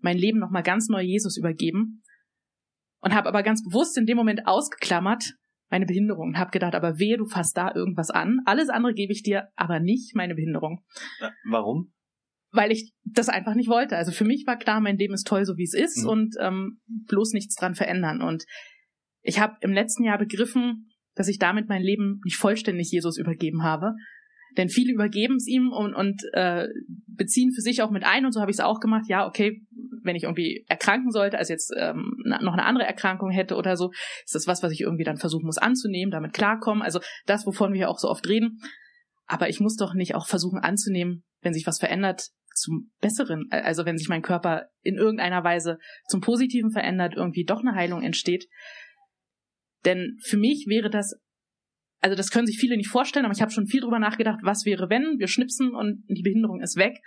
mein 0.01 0.17
Leben 0.17 0.37
nochmal 0.37 0.63
ganz 0.63 0.89
neu 0.89 1.01
Jesus 1.01 1.37
übergeben 1.37 2.03
und 2.99 3.15
habe 3.15 3.29
aber 3.29 3.41
ganz 3.41 3.63
bewusst 3.63 3.97
in 3.97 4.05
dem 4.05 4.17
Moment 4.17 4.45
ausgeklammert 4.45 5.35
meine 5.69 5.85
Behinderung 5.85 6.29
und 6.29 6.37
habe 6.37 6.51
gedacht, 6.51 6.75
aber 6.75 6.99
wehe, 6.99 7.17
du 7.17 7.25
fasst 7.25 7.55
da 7.55 7.73
irgendwas 7.73 8.09
an. 8.09 8.39
Alles 8.45 8.67
andere 8.69 8.93
gebe 8.93 9.13
ich 9.13 9.23
dir, 9.23 9.47
aber 9.55 9.79
nicht 9.79 10.13
meine 10.13 10.35
Behinderung. 10.35 10.83
Warum? 11.49 11.93
Weil 12.51 12.71
ich 12.71 12.91
das 13.05 13.29
einfach 13.29 13.55
nicht 13.55 13.69
wollte. 13.69 13.95
Also 13.95 14.11
für 14.11 14.25
mich 14.25 14.45
war 14.45 14.57
klar, 14.57 14.81
mein 14.81 14.97
Leben 14.97 15.13
ist 15.13 15.27
toll, 15.27 15.45
so 15.45 15.55
wie 15.55 15.63
es 15.63 15.73
ist 15.73 16.03
mhm. 16.03 16.09
und 16.09 16.35
ähm, 16.41 16.81
bloß 17.07 17.31
nichts 17.31 17.55
dran 17.55 17.75
verändern. 17.75 18.21
Und 18.21 18.43
ich 19.21 19.39
habe 19.39 19.55
im 19.61 19.71
letzten 19.71 20.03
Jahr 20.03 20.17
begriffen, 20.17 20.89
dass 21.19 21.27
ich 21.27 21.37
damit 21.37 21.67
mein 21.67 21.81
Leben 21.81 22.21
nicht 22.23 22.37
vollständig 22.37 22.89
Jesus 22.91 23.17
übergeben 23.17 23.61
habe, 23.61 23.93
denn 24.57 24.69
viele 24.69 24.93
übergeben 24.93 25.35
es 25.35 25.47
ihm 25.47 25.73
und, 25.73 25.93
und 25.93 26.23
äh, 26.31 26.65
beziehen 27.07 27.51
für 27.51 27.59
sich 27.59 27.81
auch 27.81 27.91
mit 27.91 28.05
ein 28.05 28.25
und 28.25 28.31
so 28.31 28.39
habe 28.39 28.49
ich 28.49 28.55
es 28.55 28.63
auch 28.63 28.79
gemacht. 28.79 29.03
Ja, 29.09 29.27
okay, 29.27 29.61
wenn 30.01 30.15
ich 30.15 30.23
irgendwie 30.23 30.63
erkranken 30.69 31.11
sollte, 31.11 31.37
also 31.37 31.51
jetzt 31.51 31.73
ähm, 31.77 32.15
noch 32.23 32.53
eine 32.53 32.63
andere 32.63 32.87
Erkrankung 32.87 33.31
hätte 33.31 33.57
oder 33.57 33.75
so, 33.75 33.91
ist 34.23 34.33
das 34.33 34.47
was, 34.47 34.63
was 34.63 34.71
ich 34.71 34.79
irgendwie 34.79 35.03
dann 35.03 35.17
versuchen 35.17 35.45
muss 35.45 35.57
anzunehmen, 35.57 36.09
damit 36.09 36.31
klarkommen. 36.31 36.81
Also 36.81 37.01
das, 37.25 37.45
wovon 37.45 37.73
wir 37.73 37.89
auch 37.89 37.99
so 37.99 38.07
oft 38.07 38.25
reden. 38.29 38.61
Aber 39.27 39.49
ich 39.49 39.59
muss 39.59 39.75
doch 39.75 39.93
nicht 39.93 40.15
auch 40.15 40.25
versuchen 40.25 40.59
anzunehmen, 40.59 41.25
wenn 41.41 41.53
sich 41.53 41.67
was 41.67 41.79
verändert, 41.79 42.29
zum 42.55 42.91
Besseren. 43.01 43.49
Also 43.51 43.85
wenn 43.85 43.97
sich 43.97 44.07
mein 44.07 44.21
Körper 44.21 44.67
in 44.83 44.95
irgendeiner 44.95 45.43
Weise 45.43 45.79
zum 46.07 46.21
Positiven 46.21 46.71
verändert, 46.71 47.13
irgendwie 47.17 47.43
doch 47.43 47.59
eine 47.59 47.75
Heilung 47.75 48.03
entsteht. 48.03 48.45
Denn 49.85 50.17
für 50.23 50.37
mich 50.37 50.65
wäre 50.67 50.89
das 50.89 51.15
also 52.01 52.15
das 52.15 52.31
können 52.31 52.47
sich 52.47 52.57
viele 52.57 52.77
nicht 52.77 52.89
vorstellen, 52.89 53.25
aber 53.25 53.35
ich 53.35 53.41
habe 53.41 53.51
schon 53.51 53.67
viel 53.67 53.81
drüber 53.81 53.99
nachgedacht, 53.99 54.39
was 54.41 54.65
wäre, 54.65 54.89
wenn 54.89 55.19
wir 55.19 55.27
schnipsen 55.27 55.75
und 55.75 56.03
die 56.07 56.21
Behinderung 56.21 56.61
ist 56.61 56.77
weg. 56.77 56.97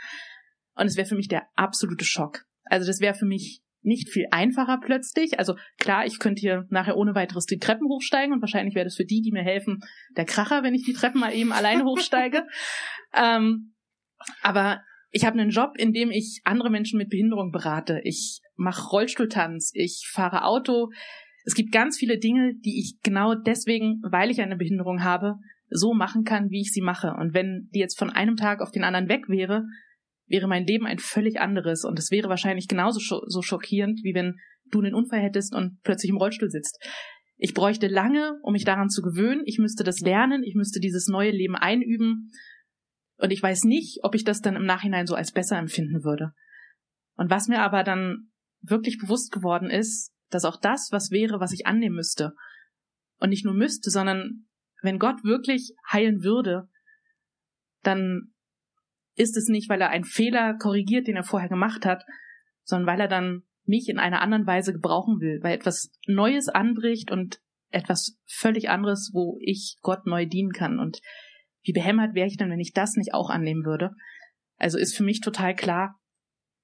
Und 0.75 0.87
es 0.87 0.97
wäre 0.97 1.09
für 1.09 1.15
mich 1.15 1.29
der 1.29 1.47
absolute 1.55 2.05
Schock. 2.05 2.45
Also 2.65 2.87
das 2.87 3.01
wäre 3.01 3.15
für 3.15 3.27
mich 3.27 3.63
nicht 3.83 4.11
viel 4.11 4.27
einfacher 4.31 4.79
plötzlich. 4.83 5.39
Also 5.39 5.57
klar, 5.79 6.07
ich 6.07 6.19
könnte 6.19 6.41
hier 6.41 6.67
nachher 6.71 6.97
ohne 6.97 7.15
weiteres 7.15 7.47
die 7.47 7.59
Treppen 7.59 7.89
hochsteigen 7.89 8.33
und 8.33 8.41
wahrscheinlich 8.41 8.75
wäre 8.75 8.85
das 8.85 8.97
für 8.97 9.05
die, 9.05 9.23
die 9.23 9.33
mir 9.33 9.43
helfen, 9.43 9.81
der 10.17 10.25
Kracher, 10.25 10.63
wenn 10.63 10.75
ich 10.75 10.85
die 10.85 10.93
Treppen 10.93 11.21
mal 11.21 11.35
eben 11.35 11.53
alleine 11.53 11.85
hochsteige. 11.85 12.47
ähm, 13.15 13.75
aber 14.43 14.83
ich 15.11 15.25
habe 15.25 15.39
einen 15.39 15.51
Job, 15.51 15.73
in 15.77 15.93
dem 15.93 16.11
ich 16.11 16.41
andere 16.45 16.71
Menschen 16.71 16.97
mit 16.97 17.11
Behinderung 17.11 17.51
berate. 17.51 18.01
Ich 18.05 18.41
mache 18.55 18.89
Rollstuhltanz, 18.89 19.73
ich 19.75 20.09
fahre 20.11 20.45
Auto. 20.45 20.91
Es 21.45 21.55
gibt 21.55 21.73
ganz 21.73 21.99
viele 21.99 22.19
Dinge, 22.19 22.55
die 22.55 22.79
ich 22.79 23.01
genau 23.03 23.35
deswegen, 23.35 24.01
weil 24.03 24.31
ich 24.31 24.41
eine 24.41 24.57
Behinderung 24.57 25.03
habe, 25.03 25.37
so 25.69 25.95
machen 25.95 26.25
kann, 26.25 26.51
wie 26.51 26.61
ich 26.61 26.73
sie 26.73 26.83
mache. 26.83 27.15
Und 27.19 27.35
wenn 27.35 27.69
die 27.75 27.81
jetzt 27.81 27.99
von 27.99 28.11
einem 28.11 28.37
Tag 28.37 28.61
auf 28.61 28.71
den 28.71 28.85
anderen 28.85 29.09
weg 29.09 29.29
wäre, 29.29 29.65
wäre 30.27 30.47
mein 30.47 30.67
Leben 30.67 30.87
ein 30.87 30.99
völlig 30.99 31.41
anderes 31.41 31.85
und 31.85 31.99
es 31.99 32.11
wäre 32.11 32.29
wahrscheinlich 32.29 32.69
genauso 32.69 33.01
scho 33.01 33.23
so 33.27 33.43
schockierend, 33.43 34.01
wie 34.03 34.15
wenn 34.15 34.37
du 34.71 34.81
einen 34.81 34.95
Unfall 34.95 35.21
hättest 35.21 35.55
und 35.55 35.81
plötzlich 35.83 36.11
im 36.11 36.17
Rollstuhl 36.17 36.51
sitzt. 36.51 36.79
Ich 37.37 37.55
bräuchte 37.55 37.89
lange, 37.89 38.39
um 38.43 38.53
mich 38.53 38.65
daran 38.65 38.89
zu 38.89 39.03
gewöhnen. 39.03 39.43
Ich 39.47 39.59
müsste 39.59 39.83
das 39.83 39.99
lernen. 39.99 40.45
Ich 40.45 40.55
müsste 40.55 40.79
dieses 40.79 41.09
neue 41.09 41.33
Leben 41.33 41.57
einüben. 41.57 42.31
Und 43.17 43.33
ich 43.33 43.43
weiß 43.43 43.65
nicht, 43.65 43.99
ob 44.05 44.15
ich 44.15 44.23
das 44.25 44.41
dann 44.41 44.55
im 44.55 44.65
Nachhinein 44.65 45.07
so 45.07 45.17
als 45.17 45.33
besser 45.33 45.59
empfinden 45.59 46.05
würde. 46.05 46.33
Und 47.17 47.31
was 47.31 47.49
mir 47.49 47.61
aber 47.61 47.83
dann 47.83 48.31
wirklich 48.61 48.99
bewusst 48.99 49.33
geworden 49.33 49.71
ist, 49.71 50.12
dass 50.35 50.45
auch 50.45 50.61
das 50.61 50.89
was 50.93 51.11
wäre, 51.11 51.41
was 51.41 51.53
ich 51.53 51.67
annehmen 51.67 51.97
müsste. 51.97 52.33
Und 53.19 53.31
nicht 53.31 53.45
nur 53.45 53.55
müsste, 53.55 53.91
sondern 53.91 54.47
wenn 54.83 54.99
Gott 54.99 55.23
wirklich 55.25 55.75
heilen 55.91 56.23
würde, 56.23 56.69
dann 57.83 58.33
ist 59.15 59.37
es 59.37 59.49
nicht, 59.49 59.69
weil 59.69 59.81
er 59.81 59.91
einen 59.91 60.05
Fehler 60.05 60.55
korrigiert, 60.59 61.07
den 61.07 61.17
er 61.17 61.25
vorher 61.25 61.49
gemacht 61.49 61.85
hat, 61.85 62.05
sondern 62.65 62.87
weil 62.87 63.01
er 63.01 63.09
dann 63.09 63.43
mich 63.65 63.89
in 63.89 63.99
einer 63.99 64.23
anderen 64.23 64.47
Weise 64.47 64.73
gebrauchen 64.73 65.21
will, 65.21 65.41
weil 65.43 65.55
etwas 65.55 65.91
Neues 66.07 66.49
anbricht 66.49 67.11
und 67.11 67.41
etwas 67.71 68.19
völlig 68.27 68.71
anderes, 68.71 69.11
wo 69.13 69.39
ich 69.41 69.79
Gott 69.83 70.07
neu 70.07 70.27
dienen 70.27 70.53
kann. 70.53 70.79
Und 70.79 71.01
wie 71.63 71.73
behämmert 71.73 72.15
wäre 72.15 72.27
ich 72.27 72.37
denn, 72.37 72.51
wenn 72.51 72.61
ich 72.61 72.73
das 72.73 72.97
nicht 72.97 73.15
auch 73.15 73.31
annehmen 73.31 73.65
würde? 73.65 73.91
Also 74.57 74.79
ist 74.79 74.97
für 74.97 75.05
mich 75.05 75.21
total 75.21 75.55
klar, 75.55 75.99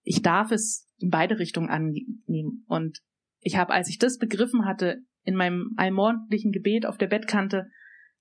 ich 0.03 0.23
darf 0.23 0.51
es 0.51 0.89
in 0.99 1.11
beide 1.11 1.39
Richtungen 1.39 1.69
annehmen. 1.69 2.65
Und 2.67 2.99
ich 3.40 3.57
habe, 3.57 3.72
als 3.72 3.88
ich 3.88 3.98
das 3.98 4.18
begriffen 4.18 4.64
hatte, 4.64 4.98
in 5.22 5.35
meinem 5.35 5.72
allmorgendlichen 5.77 6.53
Gebet 6.53 6.87
auf 6.87 6.98
der 6.98 7.07
Bettkante 7.07 7.68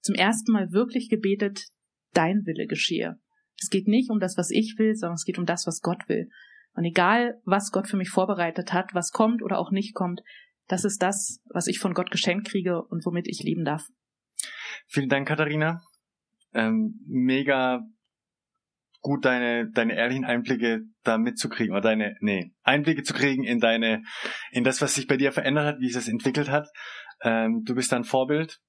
zum 0.02 0.16
ersten 0.16 0.52
Mal 0.52 0.72
wirklich 0.72 1.10
gebetet, 1.10 1.66
dein 2.14 2.46
Wille 2.46 2.68
geschehe. 2.68 3.20
Es 3.60 3.70
geht 3.70 3.88
nicht 3.88 4.10
um 4.10 4.20
das, 4.20 4.38
was 4.38 4.52
ich 4.52 4.76
will, 4.78 4.96
sondern 4.96 5.16
es 5.16 5.26
geht 5.26 5.40
um 5.40 5.46
das, 5.46 5.66
was 5.66 5.82
Gott 5.82 6.08
will. 6.08 6.30
Und 6.74 6.86
egal, 6.86 7.42
was 7.44 7.72
Gott 7.72 7.88
für 7.88 7.98
mich 7.98 8.10
vorbereitet 8.10 8.72
hat, 8.72 8.94
was 8.94 9.12
kommt 9.12 9.42
oder 9.42 9.58
auch 9.58 9.72
nicht 9.72 9.96
kommt, 9.96 10.22
das 10.68 10.86
ist 10.86 11.02
das, 11.02 11.42
was 11.50 11.68
ich 11.68 11.80
von 11.80 11.94
Gott 11.94 12.12
geschenkt 12.12 12.48
kriege 12.48 12.84
und 12.84 13.06
womit 13.06 13.28
ich 13.28 13.42
leben 13.42 13.66
darf. 13.66 13.88
Vielen 14.88 15.10
Dank, 15.10 15.28
Katharina. 15.28 15.82
Ähm, 16.54 17.00
mega 17.08 17.82
gut, 19.02 19.26
deine, 19.26 19.70
deine 19.72 19.96
ehrlichen 19.96 20.26
Einblicke 20.26 20.82
da 21.04 21.18
mitzukriegen, 21.18 21.74
oder 21.74 21.82
deine, 21.82 22.16
nee, 22.20 22.54
Einblicke 22.64 23.04
zu 23.04 23.14
kriegen 23.14 23.44
in 23.44 23.60
deine, 23.60 24.04
in 24.52 24.64
das, 24.64 24.82
was 24.82 24.96
sich 24.96 25.08
bei 25.08 25.18
dir 25.18 25.32
verändert 25.32 25.66
hat, 25.66 25.80
wie 25.80 25.88
es 25.88 25.94
sich 25.94 26.12
entwickelt 26.12 26.50
hat. 26.50 26.68
Ähm, 27.22 27.64
du 27.64 27.76
bist 27.76 27.94
ein 27.94 28.04
Vorbild. 28.04 28.60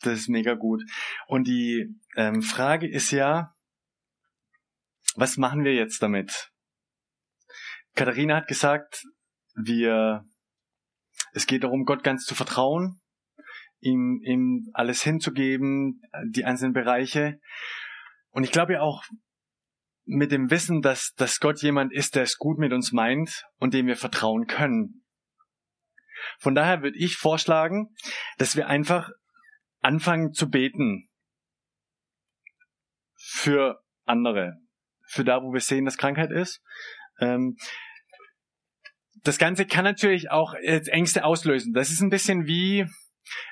Das 0.00 0.18
ist 0.18 0.28
mega 0.28 0.54
gut. 0.54 0.82
Und 1.26 1.46
die 1.46 1.94
ähm, 2.16 2.42
Frage 2.42 2.88
ist 2.88 3.12
ja, 3.12 3.52
was 5.14 5.36
machen 5.36 5.64
wir 5.64 5.74
jetzt 5.74 6.02
damit? 6.02 6.50
Katharina 7.94 8.36
hat 8.36 8.48
gesagt, 8.48 9.04
wir, 9.54 10.24
es 11.34 11.46
geht 11.46 11.62
darum, 11.62 11.84
Gott 11.84 12.02
ganz 12.02 12.24
zu 12.24 12.34
vertrauen, 12.34 13.00
ihm, 13.80 14.20
ihm 14.24 14.70
alles 14.72 15.02
hinzugeben, 15.02 16.00
die 16.30 16.44
einzelnen 16.44 16.72
Bereiche. 16.72 17.38
Und 18.30 18.44
ich 18.44 18.50
glaube 18.50 18.74
ja 18.74 18.80
auch, 18.80 19.04
mit 20.04 20.32
dem 20.32 20.50
Wissen, 20.50 20.80
dass, 20.80 21.12
dass 21.16 21.40
Gott 21.40 21.62
jemand 21.62 21.92
ist, 21.92 22.16
der 22.16 22.22
es 22.22 22.36
gut 22.36 22.58
mit 22.58 22.72
uns 22.72 22.92
meint 22.92 23.44
und 23.58 23.74
dem 23.74 23.86
wir 23.86 23.96
vertrauen 23.96 24.46
können. 24.46 25.04
Von 26.38 26.54
daher 26.54 26.82
würde 26.82 26.98
ich 26.98 27.16
vorschlagen, 27.16 27.94
dass 28.38 28.56
wir 28.56 28.68
einfach 28.68 29.10
anfangen 29.80 30.32
zu 30.32 30.48
beten 30.48 31.08
für 33.16 33.80
andere, 34.04 34.54
für 35.06 35.24
da, 35.24 35.42
wo 35.42 35.52
wir 35.52 35.60
sehen, 35.60 35.84
dass 35.84 35.96
Krankheit 35.96 36.30
ist. 36.30 36.60
Ähm, 37.20 37.56
das 39.22 39.38
Ganze 39.38 39.66
kann 39.66 39.84
natürlich 39.84 40.30
auch 40.30 40.54
Ängste 40.54 41.24
auslösen. 41.24 41.72
Das 41.72 41.90
ist 41.90 42.00
ein 42.00 42.10
bisschen 42.10 42.46
wie, 42.46 42.86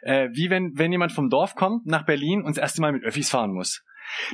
äh, 0.02 0.28
wie 0.32 0.50
wenn, 0.50 0.72
wenn 0.74 0.90
jemand 0.90 1.12
vom 1.12 1.28
Dorf 1.28 1.54
kommt 1.54 1.86
nach 1.86 2.04
Berlin 2.04 2.42
und 2.42 2.56
das 2.56 2.62
erste 2.62 2.80
Mal 2.80 2.92
mit 2.92 3.04
Öffis 3.04 3.30
fahren 3.30 3.52
muss. 3.52 3.84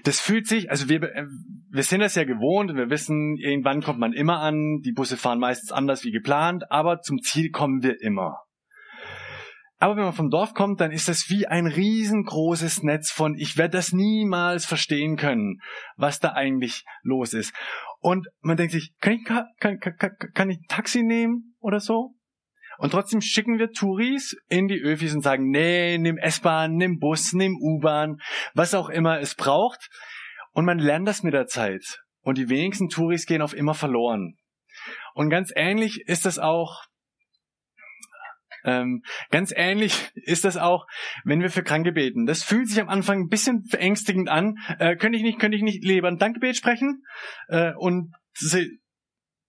Das 0.04 0.20
fühlt 0.20 0.46
sich, 0.46 0.70
also 0.70 0.88
wir, 0.88 1.02
äh, 1.02 1.26
wir 1.70 1.82
sind 1.82 2.00
das 2.00 2.14
ja 2.14 2.24
gewohnt, 2.24 2.74
wir 2.74 2.90
wissen, 2.90 3.36
irgendwann 3.36 3.82
kommt 3.82 3.98
man 3.98 4.12
immer 4.12 4.40
an, 4.40 4.80
die 4.84 4.92
Busse 4.92 5.16
fahren 5.16 5.38
meistens 5.38 5.72
anders 5.72 6.04
wie 6.04 6.12
geplant, 6.12 6.70
aber 6.70 7.00
zum 7.00 7.18
Ziel 7.18 7.50
kommen 7.50 7.82
wir 7.82 8.00
immer. 8.00 8.46
Aber 9.78 9.96
wenn 9.96 10.04
man 10.04 10.14
vom 10.14 10.30
Dorf 10.30 10.54
kommt, 10.54 10.80
dann 10.80 10.90
ist 10.90 11.08
das 11.08 11.28
wie 11.28 11.46
ein 11.46 11.66
riesengroßes 11.66 12.82
Netz 12.82 13.10
von, 13.10 13.34
ich 13.34 13.58
werde 13.58 13.76
das 13.76 13.92
niemals 13.92 14.64
verstehen 14.64 15.16
können, 15.16 15.60
was 15.96 16.18
da 16.18 16.32
eigentlich 16.32 16.84
los 17.02 17.34
ist. 17.34 17.54
Und 18.00 18.26
man 18.40 18.56
denkt 18.56 18.72
sich, 18.72 18.94
kann 19.00 19.12
ich, 19.12 19.24
kann, 19.24 19.46
kann, 19.60 20.16
kann 20.32 20.50
ich 20.50 20.58
ein 20.58 20.68
Taxi 20.68 21.02
nehmen 21.02 21.54
oder 21.60 21.80
so? 21.80 22.15
Und 22.78 22.90
trotzdem 22.90 23.20
schicken 23.20 23.58
wir 23.58 23.70
Touris 23.70 24.36
in 24.48 24.68
die 24.68 24.80
Öfis 24.80 25.14
und 25.14 25.22
sagen, 25.22 25.50
nee, 25.50 25.98
nimm 25.98 26.18
S-Bahn, 26.18 26.76
nimm 26.76 26.98
Bus, 26.98 27.32
nimm 27.32 27.56
U-Bahn, 27.60 28.20
was 28.54 28.74
auch 28.74 28.88
immer 28.88 29.20
es 29.20 29.34
braucht. 29.34 29.88
Und 30.52 30.64
man 30.64 30.78
lernt 30.78 31.08
das 31.08 31.22
mit 31.22 31.34
der 31.34 31.46
Zeit. 31.46 32.00
Und 32.22 32.38
die 32.38 32.48
wenigsten 32.48 32.88
Touris 32.88 33.26
gehen 33.26 33.42
auf 33.42 33.54
immer 33.54 33.74
verloren. 33.74 34.36
Und 35.14 35.30
ganz 35.30 35.52
ähnlich 35.54 36.02
ist 36.06 36.26
das 36.26 36.38
auch 36.38 36.84
ähm, 38.66 39.02
ganz 39.30 39.52
ähnlich 39.54 40.10
ist 40.14 40.44
das 40.44 40.56
auch, 40.56 40.86
wenn 41.24 41.40
wir 41.40 41.50
für 41.50 41.62
Kranke 41.62 41.92
beten. 41.92 42.26
Das 42.26 42.42
fühlt 42.42 42.68
sich 42.68 42.80
am 42.80 42.88
Anfang 42.88 43.20
ein 43.20 43.28
bisschen 43.28 43.64
verängstigend 43.64 44.28
an. 44.28 44.56
Äh, 44.80 44.96
könnte 44.96 45.16
ich 45.16 45.22
nicht, 45.22 45.38
könnte 45.38 45.56
ich 45.56 45.62
nicht 45.62 45.84
lieber 45.84 46.08
ein 46.08 46.18
Dankgebet 46.18 46.56
sprechen? 46.56 47.04
Äh, 47.46 47.72
und 47.76 48.12
sie, 48.34 48.80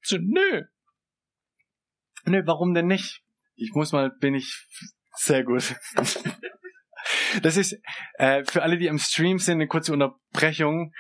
so, 0.03 0.17
nö. 0.21 0.65
Nö, 2.27 2.41
warum 2.45 2.73
denn 2.73 2.87
nicht? 2.87 3.21
Ich 3.55 3.71
muss 3.73 3.91
mal, 3.91 4.11
bin 4.19 4.35
ich 4.35 4.65
sehr 5.15 5.43
gut. 5.43 5.75
Das 7.41 7.55
ist 7.55 7.79
äh, 8.17 8.43
für 8.43 8.63
alle, 8.63 8.77
die 8.77 8.89
am 8.89 8.97
Stream 8.97 9.37
sind, 9.37 9.55
eine 9.55 9.67
kurze 9.67 9.93
Unterbrechung. 9.93 10.91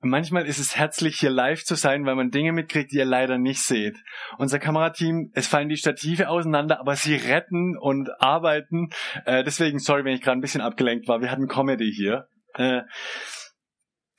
Manchmal 0.00 0.46
ist 0.46 0.58
es 0.58 0.76
herzlich, 0.76 1.18
hier 1.18 1.30
live 1.30 1.64
zu 1.64 1.74
sein, 1.74 2.04
weil 2.04 2.16
man 2.16 2.30
Dinge 2.30 2.52
mitkriegt, 2.52 2.92
die 2.92 2.98
ihr 2.98 3.04
leider 3.04 3.38
nicht 3.38 3.62
seht. 3.62 3.96
Unser 4.36 4.58
Kamerateam, 4.58 5.30
es 5.32 5.46
fallen 5.46 5.68
die 5.68 5.76
Stative 5.76 6.28
auseinander, 6.28 6.80
aber 6.80 6.96
sie 6.96 7.14
retten 7.14 7.78
und 7.78 8.10
arbeiten. 8.20 8.90
Äh, 9.24 9.44
deswegen, 9.44 9.78
sorry, 9.78 10.04
wenn 10.04 10.14
ich 10.14 10.22
gerade 10.22 10.38
ein 10.38 10.42
bisschen 10.42 10.60
abgelenkt 10.60 11.08
war. 11.08 11.22
Wir 11.22 11.30
hatten 11.30 11.48
Comedy 11.48 11.90
hier. 11.94 12.28
Äh, 12.54 12.82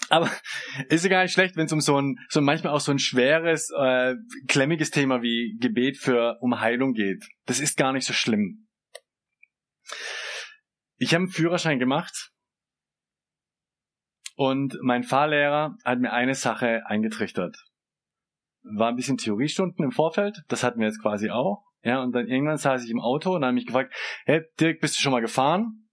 aber 0.09 0.29
ist 0.89 1.03
ja 1.03 1.09
gar 1.09 1.23
nicht 1.23 1.33
schlecht, 1.33 1.55
wenn 1.55 1.65
es 1.65 1.73
um 1.73 1.81
so 1.81 1.99
ein, 1.99 2.17
so 2.29 2.41
manchmal 2.41 2.73
auch 2.73 2.79
so 2.79 2.91
ein 2.91 2.99
schweres, 2.99 3.69
äh, 3.71 4.15
klemmiges 4.47 4.91
Thema 4.91 5.21
wie 5.21 5.57
Gebet 5.59 5.97
für 5.97 6.37
um 6.41 6.59
Heilung 6.59 6.93
geht. 6.93 7.25
Das 7.45 7.59
ist 7.59 7.77
gar 7.77 7.93
nicht 7.93 8.05
so 8.05 8.13
schlimm. 8.13 8.67
Ich 10.97 11.13
habe 11.13 11.23
einen 11.23 11.31
Führerschein 11.31 11.79
gemacht 11.79 12.31
und 14.35 14.77
mein 14.81 15.03
Fahrlehrer 15.03 15.75
hat 15.83 15.99
mir 15.99 16.13
eine 16.13 16.35
Sache 16.35 16.83
eingetrichtert. 16.85 17.57
War 18.63 18.89
ein 18.89 18.95
bisschen 18.95 19.17
Theoriestunden 19.17 19.83
im 19.83 19.91
Vorfeld, 19.91 20.41
das 20.47 20.63
hatten 20.63 20.79
wir 20.79 20.87
jetzt 20.87 21.01
quasi 21.01 21.29
auch. 21.29 21.63
Ja, 21.83 22.01
und 22.01 22.13
dann 22.13 22.27
irgendwann 22.27 22.57
saß 22.57 22.83
ich 22.83 22.89
im 22.89 22.99
Auto 22.99 23.35
und 23.35 23.43
habe 23.43 23.53
mich 23.53 23.67
gefragt, 23.67 23.93
hey 24.25 24.41
Dirk, 24.59 24.81
bist 24.81 24.97
du 24.97 25.01
schon 25.01 25.11
mal 25.11 25.21
gefahren? 25.21 25.87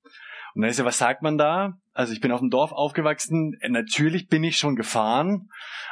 Und 0.55 0.63
dann 0.63 0.71
ist 0.71 0.79
ja, 0.79 0.85
was 0.85 0.99
sagt 0.99 1.23
man 1.23 1.37
da? 1.37 1.75
Also 1.93 2.13
ich 2.13 2.21
bin 2.21 2.33
auf 2.33 2.41
dem 2.41 2.51
Dorf 2.51 2.73
aufgewachsen, 2.73 3.59
natürlich 3.69 4.29
bin 4.29 4.45
ich 4.45 4.57
schon 4.57 4.77
gefahren, 4.77 5.49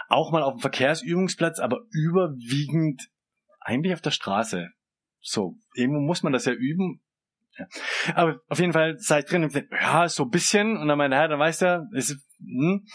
auch 0.09 0.33
mal 0.33 0.43
auf 0.43 0.55
dem 0.55 0.61
Verkehrsübungsplatz, 0.61 1.59
aber 1.59 1.81
überwiegend 1.91 3.09
eigentlich 3.61 3.93
auf 3.93 4.01
der 4.01 4.11
Straße. 4.11 4.71
So, 5.21 5.57
irgendwo 5.75 6.01
muss 6.01 6.23
man 6.23 6.33
das 6.33 6.47
ja 6.47 6.53
üben 6.53 7.03
ja. 7.59 7.67
Aber 8.15 8.41
auf 8.49 8.59
jeden 8.59 8.73
Fall 8.73 8.97
sei 8.99 9.21
ich 9.21 9.27
drin 9.27 9.49
ja, 9.71 10.09
so 10.09 10.25
ein 10.25 10.31
bisschen. 10.31 10.77
Und 10.77 10.89
dann 10.89 10.99
meinte 10.99 11.17
er, 11.17 11.29
dann 11.29 11.39
weißt 11.39 11.63
du, 11.63 11.89
ist, 11.93 12.17
hm. 12.39 12.87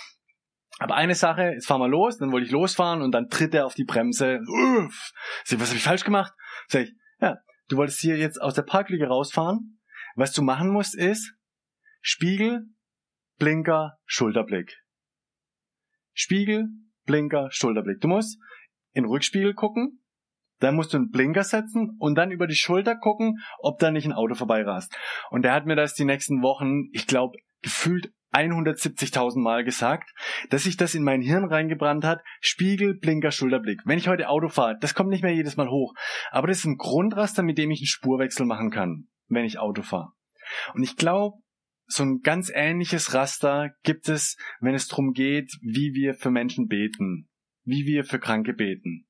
aber 0.79 0.95
eine 0.95 1.15
Sache, 1.15 1.51
jetzt 1.53 1.67
fahren 1.67 1.81
wir 1.81 1.87
los, 1.87 2.17
dann 2.17 2.31
wollte 2.31 2.45
ich 2.45 2.51
losfahren 2.51 3.01
und 3.01 3.11
dann 3.11 3.29
tritt 3.29 3.53
er 3.53 3.65
auf 3.65 3.75
die 3.75 3.85
Bremse. 3.85 4.39
Uff. 4.47 5.11
Sag, 5.43 5.59
was 5.59 5.69
habe 5.69 5.77
ich 5.77 5.83
falsch 5.83 6.03
gemacht? 6.03 6.33
Sag 6.67 6.83
ich, 6.83 6.93
ja, 7.19 7.37
du 7.69 7.77
wolltest 7.77 7.99
hier 7.99 8.17
jetzt 8.17 8.41
aus 8.41 8.53
der 8.53 8.63
Parklücke 8.63 9.07
rausfahren. 9.07 9.79
Was 10.15 10.31
du 10.31 10.41
machen 10.41 10.69
musst 10.69 10.95
ist, 10.95 11.33
Spiegel 12.01 12.67
Blinker, 13.37 13.97
Schulterblick. 14.05 14.77
Spiegel, 16.13 16.67
Blinker, 17.05 17.49
Schulterblick. 17.51 17.99
Du 17.99 18.07
musst 18.07 18.37
in 18.93 19.03
den 19.03 19.09
Rückspiegel 19.09 19.53
gucken, 19.53 20.01
dann 20.59 20.75
musst 20.75 20.93
du 20.93 20.97
einen 20.97 21.09
Blinker 21.09 21.43
setzen 21.43 21.97
und 21.99 22.15
dann 22.15 22.31
über 22.31 22.47
die 22.47 22.55
Schulter 22.55 22.95
gucken, 22.95 23.39
ob 23.59 23.79
da 23.79 23.91
nicht 23.91 24.05
ein 24.05 24.13
Auto 24.13 24.35
vorbeirast. 24.35 24.95
Und 25.29 25.43
der 25.43 25.53
hat 25.53 25.65
mir 25.65 25.75
das 25.75 25.93
die 25.93 26.05
nächsten 26.05 26.41
Wochen, 26.41 26.85
ich 26.93 27.07
glaube, 27.07 27.37
gefühlt 27.61 28.13
170.000 28.31 29.39
Mal 29.39 29.63
gesagt, 29.63 30.11
dass 30.49 30.63
sich 30.63 30.77
das 30.77 30.95
in 30.95 31.03
mein 31.03 31.21
Hirn 31.21 31.45
reingebrannt 31.45 32.03
hat. 32.03 32.21
Spiegel, 32.41 32.97
Blinker, 32.97 33.31
Schulterblick. 33.31 33.81
Wenn 33.85 33.97
ich 33.97 34.07
heute 34.07 34.29
Auto 34.29 34.49
fahre, 34.49 34.77
das 34.79 34.93
kommt 34.93 35.09
nicht 35.09 35.23
mehr 35.23 35.33
jedes 35.33 35.57
Mal 35.57 35.69
hoch. 35.69 35.93
Aber 36.31 36.47
das 36.47 36.59
ist 36.59 36.65
ein 36.65 36.77
Grundraster, 36.77 37.43
mit 37.43 37.57
dem 37.57 37.71
ich 37.71 37.79
einen 37.79 37.87
Spurwechsel 37.87 38.45
machen 38.45 38.71
kann, 38.71 39.07
wenn 39.27 39.45
ich 39.45 39.59
Auto 39.59 39.81
fahre. 39.81 40.11
Und 40.73 40.83
ich 40.83 40.95
glaube, 40.95 41.37
so 41.87 42.03
ein 42.03 42.21
ganz 42.21 42.51
ähnliches 42.53 43.13
Raster 43.13 43.71
gibt 43.83 44.09
es, 44.09 44.37
wenn 44.59 44.75
es 44.75 44.87
darum 44.87 45.13
geht, 45.13 45.51
wie 45.61 45.93
wir 45.93 46.13
für 46.13 46.31
Menschen 46.31 46.67
beten, 46.67 47.29
wie 47.63 47.85
wir 47.85 48.03
für 48.03 48.19
Kranke 48.19 48.53
beten. 48.53 49.05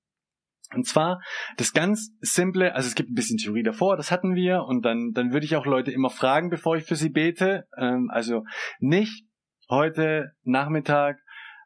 Und 0.74 0.88
zwar 0.88 1.22
das 1.58 1.74
ganz 1.74 2.12
simple, 2.20 2.74
also 2.74 2.88
es 2.88 2.96
gibt 2.96 3.10
ein 3.10 3.16
bisschen 3.16 3.38
Theorie 3.38 3.64
davor, 3.64 3.98
das 3.98 4.12
hatten 4.12 4.36
wir, 4.36 4.64
und 4.64 4.84
dann, 4.84 5.12
dann 5.14 5.32
würde 5.32 5.46
ich 5.46 5.56
auch 5.56 5.66
Leute 5.66 5.92
immer 5.92 6.10
fragen, 6.10 6.50
bevor 6.50 6.76
ich 6.76 6.84
für 6.84 6.96
sie 6.96 7.10
bete. 7.10 7.68
Ähm, 7.78 8.10
also 8.12 8.44
nicht 8.80 9.26
heute 9.70 10.32
Nachmittag 10.44 11.20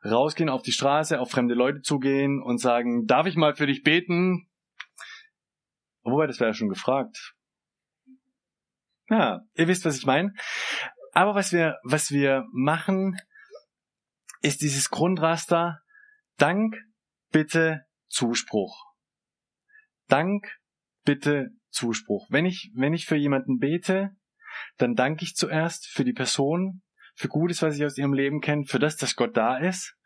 rausgehen 0.05 0.49
auf 0.49 0.61
die 0.61 0.71
Straße, 0.71 1.19
auf 1.19 1.31
fremde 1.31 1.55
Leute 1.55 1.81
zugehen 1.81 2.41
und 2.41 2.59
sagen, 2.59 3.05
darf 3.05 3.25
ich 3.25 3.35
mal 3.35 3.55
für 3.55 3.67
dich 3.67 3.83
beten? 3.83 4.47
Wobei, 6.03 6.27
das 6.27 6.39
wäre 6.39 6.51
ja 6.51 6.53
schon 6.53 6.69
gefragt. 6.69 7.35
Ja, 9.09 9.41
ihr 9.55 9.67
wisst, 9.67 9.85
was 9.85 9.97
ich 9.97 10.05
meine. 10.05 10.33
Aber 11.19 11.35
was 11.35 11.51
wir, 11.51 11.77
was 11.83 12.11
wir 12.11 12.47
machen, 12.53 13.19
ist 14.39 14.61
dieses 14.61 14.89
Grundraster 14.89 15.81
Dank, 16.37 16.77
Bitte, 17.29 17.81
Zuspruch. 18.07 18.85
Dank, 20.07 20.47
Bitte, 21.03 21.49
Zuspruch. 21.71 22.25
Wenn 22.29 22.45
ich, 22.45 22.71
wenn 22.73 22.93
ich 22.93 23.05
für 23.05 23.17
jemanden 23.17 23.57
bete, 23.57 24.11
dann 24.77 24.95
danke 24.95 25.25
ich 25.25 25.35
zuerst 25.35 25.87
für 25.87 26.05
die 26.05 26.13
Person, 26.13 26.83
für 27.15 27.27
Gutes, 27.27 27.61
was 27.63 27.75
ich 27.75 27.83
aus 27.83 27.97
ihrem 27.97 28.13
Leben 28.13 28.39
kenne, 28.39 28.63
für 28.63 28.79
das, 28.79 28.95
dass 28.95 29.17
Gott 29.17 29.35
da 29.35 29.57
ist 29.57 29.97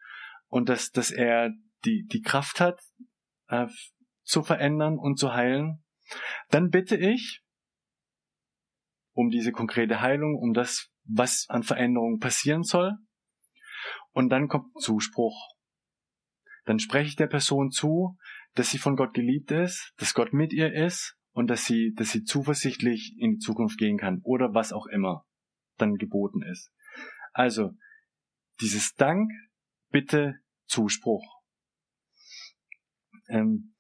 und 0.48 0.68
dass, 0.68 0.90
dass 0.90 1.12
er 1.12 1.52
die, 1.86 2.08
die 2.12 2.22
Kraft 2.22 2.60
hat, 2.60 2.82
äh, 3.50 3.68
zu 4.24 4.42
verändern 4.42 4.98
und 4.98 5.20
zu 5.20 5.36
heilen. 5.36 5.84
Dann 6.50 6.72
bitte 6.72 6.98
ich 6.98 7.44
um 9.12 9.30
diese 9.30 9.52
konkrete 9.52 10.02
Heilung, 10.02 10.40
um 10.40 10.54
das, 10.54 10.90
was 11.06 11.46
an 11.50 11.64
Veränderungen 11.64 12.20
passieren 12.20 12.64
soll. 12.64 12.94
Und 14.12 14.30
dann 14.30 14.48
kommt 14.48 14.80
Zuspruch. 14.80 15.50
Dann 16.66 16.80
spreche 16.80 17.10
ich 17.10 17.16
der 17.16 17.28
Person 17.28 17.72
zu, 17.72 18.18
dass 18.54 18.70
sie 18.70 18.78
von 18.78 18.96
Gott 18.96 19.14
geliebt 19.14 19.52
ist, 19.52 19.94
dass 19.98 20.14
Gott 20.14 20.34
mit 20.34 20.54
ihr 20.54 20.74
ist 20.74 21.16
und 21.32 21.48
dass 21.48 21.66
sie, 21.66 21.94
dass 21.96 22.12
sie 22.12 22.24
zuversichtlich 22.24 23.16
in 23.18 23.34
die 23.34 23.40
Zukunft 23.40 23.78
gehen 23.78 23.98
kann 23.98 24.22
oder 24.24 24.54
was 24.54 24.72
auch 24.72 24.86
immer 24.86 25.26
dann 25.78 25.96
geboten 25.96 26.42
ist. 26.44 26.72
Also, 27.34 27.72
dieses 28.62 28.94
Dank, 28.94 29.30
Bitte, 29.90 30.40
Zuspruch. 30.66 31.24
Ähm, 33.28 33.76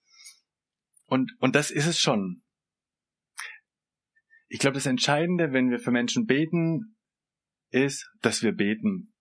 und, 1.08 1.32
und 1.40 1.56
das 1.56 1.72
ist 1.72 1.88
es 1.88 2.00
schon. 2.00 2.44
Ich 4.48 4.60
glaube, 4.60 4.76
das 4.76 4.86
Entscheidende, 4.86 5.54
wenn 5.54 5.72
wir 5.72 5.80
für 5.80 5.90
Menschen 5.90 6.26
beten, 6.26 6.96
ist, 7.74 8.10
dass 8.22 8.44
wir 8.44 8.54
beten. 8.54 9.14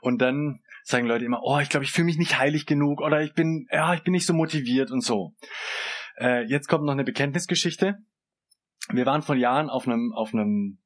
Und 0.00 0.20
dann 0.20 0.60
sagen 0.82 1.06
Leute 1.06 1.24
immer, 1.24 1.42
oh, 1.42 1.58
ich 1.60 1.68
glaube, 1.68 1.84
ich 1.84 1.92
fühle 1.92 2.06
mich 2.06 2.18
nicht 2.18 2.38
heilig 2.38 2.66
genug 2.66 3.00
oder 3.00 3.22
ich 3.22 3.34
bin, 3.34 3.66
ja, 3.70 3.94
ich 3.94 4.02
bin 4.02 4.12
nicht 4.12 4.26
so 4.26 4.34
motiviert 4.34 4.90
und 4.90 5.02
so. 5.02 5.34
Äh, 6.18 6.44
jetzt 6.44 6.68
kommt 6.68 6.84
noch 6.84 6.92
eine 6.92 7.04
Bekenntnisgeschichte. 7.04 7.98
Wir 8.90 9.06
waren 9.06 9.22
vor 9.22 9.36
Jahren 9.36 9.68
auf 9.68 9.86
einem, 9.86 10.12
auf 10.14 10.32
einem 10.32 10.78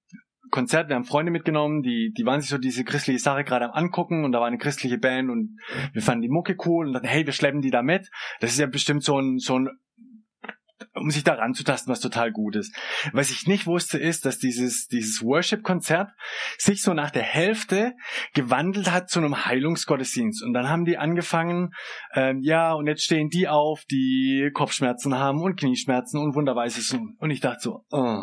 Konzert, 0.51 0.89
wir 0.89 0.97
haben 0.97 1.05
Freunde 1.05 1.33
mitgenommen, 1.33 1.83
die, 1.83 2.13
die 2.17 2.27
waren 2.27 2.41
sich 2.41 2.51
so 2.51 2.59
diese 2.59 2.85
christliche 2.85 3.21
Sache 3.21 3.45
gerade 3.45 3.67
am 3.67 3.73
angucken 3.73 4.25
und 4.25 4.33
da 4.33 4.41
war 4.41 4.49
eine 4.49 4.59
christliche 4.59 4.99
Band 4.99 5.31
und 5.31 5.59
wir 5.93 6.03
fanden 6.03 6.23
die 6.23 6.29
Mucke 6.29 6.57
cool 6.67 6.87
und 6.89 6.93
dachten, 6.93 7.07
hey, 7.07 7.25
wir 7.25 7.33
schleppen 7.33 7.63
die 7.63 7.71
da 7.71 7.83
mit. 7.83 8.11
Das 8.41 8.53
ist 8.53 8.59
ja 8.59 8.67
bestimmt 8.67 9.03
so 9.03 9.19
ein, 9.19 9.39
so 9.39 9.59
ein 9.59 9.71
um 10.95 11.11
sich 11.11 11.25
da 11.25 11.35
ranzutasten, 11.35 11.91
was 11.91 12.01
total 12.01 12.33
gut 12.33 12.57
ist. 12.57 12.75
Was 13.13 13.31
ich 13.31 13.47
nicht 13.47 13.67
wusste, 13.67 13.99
ist, 13.99 14.25
dass 14.25 14.39
dieses, 14.39 14.87
dieses 14.87 15.23
Worship-Konzert 15.23 16.11
sich 16.59 16.83
so 16.83 16.95
nach 16.95 17.11
der 17.11 17.23
Hälfte 17.23 17.95
gewandelt 18.35 18.91
hat 18.91 19.11
zu 19.11 19.21
einem 19.21 19.45
Heilungsgottesdienst. 19.45 20.43
Und 20.43 20.53
dann 20.53 20.69
haben 20.69 20.85
die 20.85 20.99
angefangen, 20.99 21.71
ähm, 22.15 22.41
ja, 22.41 22.73
und 22.73 22.87
jetzt 22.87 23.05
stehen 23.05 23.29
die 23.29 23.49
auf, 23.49 23.85
die 23.91 24.51
Kopfschmerzen 24.55 25.15
haben 25.15 25.41
und 25.41 25.59
Knieschmerzen 25.59 26.19
und 26.19 26.35
Wunderweises. 26.35 26.97
Und 27.19 27.31
ich 27.31 27.41
dachte 27.41 27.61
so, 27.61 27.85
oh. 27.91 28.23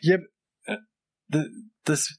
Ich 0.00 0.10
äh, 0.64 0.76
das 1.84 2.18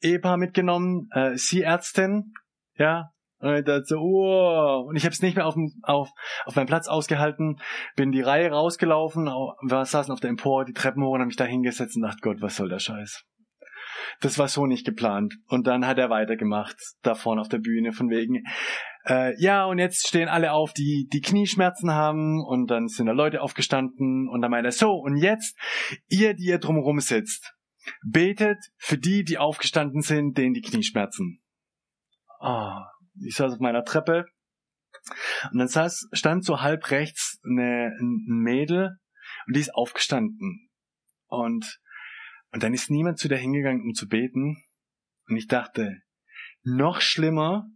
Ehepaar 0.00 0.36
mitgenommen, 0.36 1.08
äh, 1.12 1.36
sie 1.36 1.62
Ärztin, 1.62 2.32
ja, 2.76 3.10
und 3.40 3.56
ich 3.56 3.64
dachte 3.64 3.84
so, 3.86 3.96
oh. 3.98 4.84
Und 4.86 4.96
ich 4.96 5.04
habe 5.04 5.12
es 5.12 5.22
nicht 5.22 5.36
mehr 5.36 5.46
auf, 5.46 5.56
auf, 5.82 6.10
auf 6.44 6.56
meinem 6.56 6.66
Platz 6.66 6.88
ausgehalten, 6.88 7.60
bin 7.96 8.12
die 8.12 8.20
Reihe 8.20 8.50
rausgelaufen, 8.50 9.24
wir 9.24 9.84
saßen 9.84 10.12
auf 10.12 10.20
der 10.20 10.30
Empor, 10.30 10.64
die 10.64 10.72
Treppen 10.72 11.02
hoch 11.02 11.12
und 11.12 11.20
habe 11.20 11.26
mich 11.26 11.36
da 11.36 11.44
hingesetzt 11.44 11.96
und 11.96 12.02
dachte, 12.02 12.20
Gott, 12.20 12.40
was 12.40 12.56
soll 12.56 12.68
der 12.68 12.78
Scheiß? 12.78 13.24
Das 14.20 14.38
war 14.38 14.48
so 14.48 14.66
nicht 14.66 14.84
geplant. 14.84 15.34
Und 15.46 15.66
dann 15.66 15.86
hat 15.86 15.98
er 15.98 16.10
weitergemacht, 16.10 16.76
da 17.02 17.14
vorne 17.14 17.40
auf 17.40 17.48
der 17.48 17.58
Bühne, 17.58 17.92
von 17.92 18.10
wegen, 18.10 18.44
äh, 19.06 19.34
ja, 19.40 19.64
und 19.64 19.78
jetzt 19.78 20.06
stehen 20.06 20.28
alle 20.28 20.52
auf, 20.52 20.72
die 20.72 21.08
die 21.10 21.20
Knieschmerzen 21.20 21.92
haben 21.92 22.44
und 22.44 22.70
dann 22.70 22.88
sind 22.88 23.06
da 23.06 23.12
Leute 23.12 23.40
aufgestanden 23.40 24.28
und 24.28 24.42
dann 24.42 24.50
meint 24.50 24.66
er, 24.66 24.72
so, 24.72 24.92
und 24.92 25.16
jetzt, 25.16 25.56
ihr, 26.08 26.34
die 26.34 26.44
ihr 26.44 26.58
drumherum 26.58 27.00
sitzt, 27.00 27.54
betet 28.04 28.58
für 28.76 28.98
die, 28.98 29.24
die 29.24 29.38
aufgestanden 29.38 30.02
sind, 30.02 30.36
denen 30.36 30.52
die 30.52 30.60
Knieschmerzen. 30.60 31.40
Oh, 32.40 32.80
ich 33.24 33.36
saß 33.36 33.54
auf 33.54 33.60
meiner 33.60 33.84
Treppe 33.84 34.26
und 35.52 35.58
dann 35.58 35.68
saß, 35.68 36.08
stand 36.12 36.44
so 36.44 36.60
halb 36.60 36.90
rechts 36.90 37.40
eine, 37.44 37.96
ein 37.98 38.24
Mädel 38.26 38.98
und 39.46 39.56
die 39.56 39.60
ist 39.60 39.74
aufgestanden. 39.74 40.68
Und, 41.26 41.78
und 42.52 42.62
dann 42.62 42.74
ist 42.74 42.90
niemand 42.90 43.18
zu 43.18 43.28
der 43.28 43.38
hingegangen, 43.38 43.82
um 43.82 43.94
zu 43.94 44.08
beten. 44.08 44.62
Und 45.28 45.36
ich 45.36 45.46
dachte, 45.46 45.98
noch 46.62 47.00
schlimmer, 47.00 47.66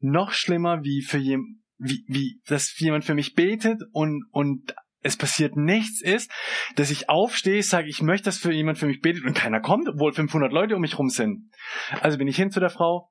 noch 0.00 0.32
schlimmer, 0.32 0.84
wie 0.84 1.02
für 1.02 1.18
jem, 1.18 1.62
wie, 1.78 2.04
wie, 2.08 2.40
dass 2.46 2.78
jemand 2.78 3.04
für 3.04 3.14
mich 3.14 3.34
betet 3.34 3.82
und, 3.92 4.24
und 4.30 4.74
es 5.00 5.16
passiert 5.16 5.56
nichts 5.56 6.00
ist, 6.00 6.30
dass 6.76 6.90
ich 6.90 7.08
aufstehe, 7.10 7.62
sage, 7.62 7.88
ich 7.88 8.00
möchte, 8.00 8.24
dass 8.24 8.38
für 8.38 8.52
jemand 8.52 8.78
für 8.78 8.86
mich 8.86 9.00
betet 9.00 9.24
und 9.24 9.34
keiner 9.34 9.60
kommt, 9.60 9.88
obwohl 9.88 10.12
500 10.12 10.50
Leute 10.50 10.76
um 10.76 10.80
mich 10.80 10.98
rum 10.98 11.10
sind. 11.10 11.50
Also 12.00 12.16
bin 12.16 12.28
ich 12.28 12.36
hin 12.36 12.50
zu 12.50 12.58
der 12.58 12.70
Frau, 12.70 13.10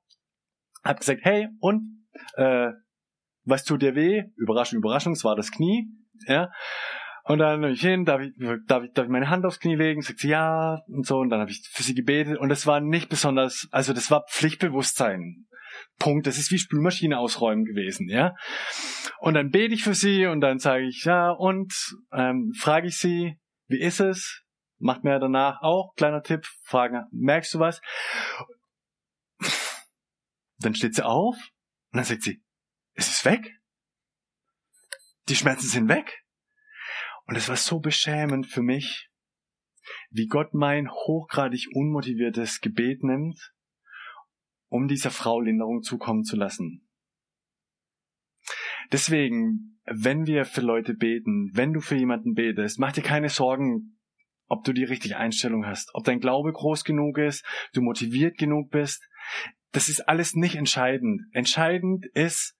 hab 0.84 1.00
gesagt, 1.00 1.20
hey, 1.24 1.48
und, 1.60 2.06
äh, 2.36 2.70
was 3.44 3.64
tut 3.64 3.82
dir 3.82 3.94
weh? 3.94 4.24
Überraschung, 4.36 4.78
Überraschung, 4.78 5.12
es 5.12 5.24
war 5.24 5.36
das 5.36 5.50
Knie, 5.50 5.88
ja. 6.26 6.50
Und 7.24 7.38
dann 7.38 7.62
bin 7.62 7.70
ich 7.70 7.80
hin, 7.80 8.04
darf 8.04 8.20
ich, 8.20 8.32
darf 8.66 8.84
ich, 8.84 8.92
darf 8.92 9.06
ich 9.06 9.10
meine 9.10 9.30
Hand 9.30 9.46
aufs 9.46 9.58
Knie 9.58 9.76
legen? 9.76 10.02
Sagt 10.02 10.18
sie 10.18 10.28
ja 10.28 10.82
und 10.88 11.06
so. 11.06 11.16
Und 11.18 11.30
dann 11.30 11.40
habe 11.40 11.50
ich 11.50 11.66
für 11.72 11.82
sie 11.82 11.94
gebetet. 11.94 12.36
Und 12.36 12.50
das 12.50 12.66
war 12.66 12.80
nicht 12.80 13.08
besonders, 13.08 13.66
also 13.70 13.94
das 13.94 14.10
war 14.10 14.26
Pflichtbewusstsein. 14.30 15.46
Punkt. 15.98 16.26
Das 16.26 16.36
ist 16.36 16.50
wie 16.50 16.58
Spülmaschine 16.58 17.18
ausräumen 17.18 17.64
gewesen, 17.64 18.08
ja. 18.08 18.34
Und 19.20 19.34
dann 19.34 19.50
bete 19.50 19.74
ich 19.74 19.82
für 19.82 19.94
sie 19.94 20.26
und 20.26 20.42
dann 20.42 20.58
sage 20.58 20.86
ich 20.86 21.04
ja 21.04 21.30
und 21.30 21.72
ähm, 22.12 22.52
frage 22.58 22.88
ich 22.88 22.98
sie, 22.98 23.38
wie 23.68 23.80
ist 23.80 24.00
es? 24.00 24.42
Macht 24.78 25.02
mir 25.02 25.18
danach 25.18 25.62
auch 25.62 25.94
kleiner 25.96 26.22
Tipp, 26.22 26.46
fragen, 26.64 27.06
merkst 27.10 27.54
du 27.54 27.58
was? 27.58 27.80
Dann 30.58 30.74
steht 30.74 30.94
sie 30.94 31.04
auf 31.04 31.36
und 31.36 31.98
dann 31.98 32.04
sagt 32.04 32.22
sie, 32.22 32.42
es 32.94 33.08
ist 33.08 33.24
weg. 33.24 33.60
Die 35.28 35.36
Schmerzen 35.36 35.66
sind 35.66 35.88
weg. 35.88 36.24
Und 37.26 37.36
es 37.36 37.48
war 37.48 37.56
so 37.56 37.80
beschämend 37.80 38.46
für 38.46 38.62
mich, 38.62 39.10
wie 40.10 40.26
Gott 40.26 40.54
mein 40.54 40.90
hochgradig 40.90 41.68
unmotiviertes 41.74 42.60
Gebet 42.60 43.02
nimmt, 43.02 43.54
um 44.68 44.88
dieser 44.88 45.10
Frau 45.10 45.40
Linderung 45.40 45.82
zukommen 45.82 46.24
zu 46.24 46.36
lassen. 46.36 46.88
Deswegen, 48.92 49.80
wenn 49.86 50.26
wir 50.26 50.44
für 50.44 50.60
Leute 50.60 50.94
beten, 50.94 51.50
wenn 51.54 51.72
du 51.72 51.80
für 51.80 51.96
jemanden 51.96 52.34
betest, 52.34 52.78
mach 52.78 52.92
dir 52.92 53.02
keine 53.02 53.28
Sorgen, 53.28 53.98
ob 54.46 54.64
du 54.64 54.72
die 54.72 54.84
richtige 54.84 55.16
Einstellung 55.16 55.66
hast, 55.66 55.90
ob 55.94 56.04
dein 56.04 56.20
Glaube 56.20 56.52
groß 56.52 56.84
genug 56.84 57.18
ist, 57.18 57.44
du 57.72 57.80
motiviert 57.80 58.36
genug 58.36 58.70
bist 58.70 59.08
das 59.74 59.88
ist 59.88 60.08
alles 60.08 60.34
nicht 60.34 60.54
entscheidend. 60.54 61.22
Entscheidend 61.32 62.06
ist, 62.14 62.56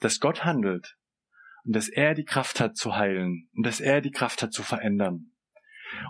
dass 0.00 0.18
Gott 0.18 0.44
handelt 0.44 0.96
und 1.64 1.76
dass 1.76 1.88
er 1.88 2.14
die 2.14 2.24
Kraft 2.24 2.58
hat 2.58 2.76
zu 2.76 2.96
heilen 2.96 3.50
und 3.54 3.66
dass 3.66 3.80
er 3.80 4.00
die 4.00 4.10
Kraft 4.10 4.42
hat 4.42 4.52
zu 4.52 4.62
verändern. 4.62 5.32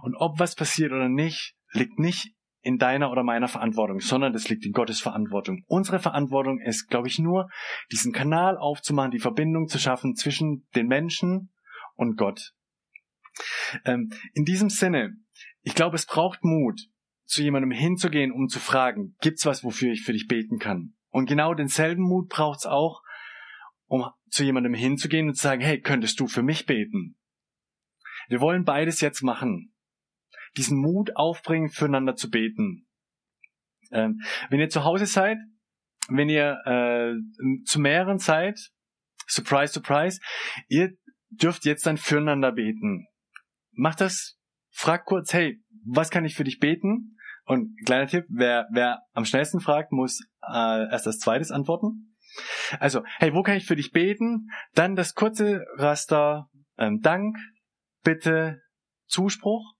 Und 0.03 0.15
ob 0.15 0.39
was 0.39 0.55
passiert 0.55 0.93
oder 0.93 1.09
nicht, 1.09 1.57
liegt 1.73 1.99
nicht 1.99 2.35
in 2.61 2.79
deiner 2.79 3.11
oder 3.11 3.25
meiner 3.25 3.49
Verantwortung, 3.49 3.99
sondern 3.99 4.33
das 4.33 4.49
liegt 4.49 4.65
in 4.65 4.73
Gottes 4.73 5.01
Verantwortung. 5.01 5.65
Unsere 5.67 5.99
Verantwortung 5.99 6.61
ist, 6.61 6.87
glaube 6.87 7.09
ich, 7.09 7.19
nur, 7.19 7.51
diesen 7.91 8.13
Kanal 8.13 8.57
aufzumachen, 8.57 9.11
die 9.11 9.19
Verbindung 9.19 9.67
zu 9.67 9.81
schaffen 9.81 10.15
zwischen 10.15 10.69
den 10.77 10.87
Menschen 10.87 11.53
und 11.95 12.17
Gott. 12.17 12.53
Ähm, 13.85 14.11
in 14.35 14.45
diesem 14.45 14.71
Sinne, 14.71 15.15
ich 15.63 15.75
glaube, 15.75 15.97
es 15.97 16.07
braucht 16.07 16.45
Mut, 16.45 16.81
zu 17.25 17.43
jemandem 17.43 17.71
hinzugehen, 17.71 18.33
um 18.33 18.49
zu 18.49 18.61
fragen, 18.61 19.17
gibt's 19.21 19.47
was, 19.47 19.65
wofür 19.65 19.93
ich 19.93 20.03
für 20.03 20.13
dich 20.13 20.27
beten 20.27 20.59
kann? 20.59 20.95
Und 21.11 21.27
genau 21.27 21.55
denselben 21.55 22.03
Mut 22.03 22.29
braucht's 22.29 22.67
auch, 22.67 23.03
um 23.87 24.05
zu 24.29 24.45
jemandem 24.45 24.75
hinzugehen 24.75 25.29
und 25.29 25.35
zu 25.35 25.43
sagen, 25.43 25.63
hey, 25.63 25.81
könntest 25.81 26.19
du 26.21 26.27
für 26.27 26.43
mich 26.43 26.67
beten? 26.67 27.17
Wir 28.29 28.41
wollen 28.41 28.65
beides 28.65 29.01
jetzt 29.01 29.23
machen 29.23 29.75
diesen 30.57 30.79
Mut 30.79 31.17
aufbringen, 31.17 31.69
füreinander 31.69 32.15
zu 32.15 32.31
beten. 32.31 32.87
Ähm, 33.91 34.21
wenn 34.51 34.61
ihr 34.61 34.69
zu 34.69 34.85
Hause 34.85 35.07
seid, 35.07 35.39
wenn 36.09 36.29
ihr 36.29 36.59
äh, 36.65 37.15
zu 37.65 37.81
mehreren 37.81 38.19
seid, 38.19 38.59
surprise, 39.27 39.73
surprise, 39.73 40.21
ihr 40.69 40.93
dürft 41.31 41.65
jetzt 41.65 41.87
dann 41.87 41.97
füreinander 41.97 42.53
beten. 42.53 43.07
Macht 43.73 44.01
das, 44.01 44.39
fragt 44.71 45.07
kurz, 45.07 45.33
hey, 45.33 45.61
was 45.87 46.11
kann 46.11 46.25
ich 46.25 46.35
für 46.35 46.45
dich 46.45 46.59
beten? 46.59 47.14
Und 47.45 47.77
kleiner 47.85 48.07
Tipp, 48.07 48.25
wer, 48.29 48.67
wer 48.73 49.03
am 49.13 49.25
schnellsten 49.25 49.61
fragt, 49.61 49.93
muss 49.93 50.21
äh, 50.43 50.91
erst 50.91 51.07
das 51.07 51.19
zweites 51.19 51.51
antworten. 51.51 52.17
Also, 52.81 53.03
hey, 53.19 53.35
wo 53.35 53.43
kann 53.43 53.57
ich 53.57 53.67
für 53.67 53.77
dich 53.77 53.93
beten? 53.93 54.49
Dann 54.75 54.97
das 54.97 55.15
kurze 55.15 55.65
Raster 55.77 56.49
ähm, 56.79 57.01
Dank, 57.01 57.37
Bitte, 58.03 58.61
Zuspruch. 59.07 59.75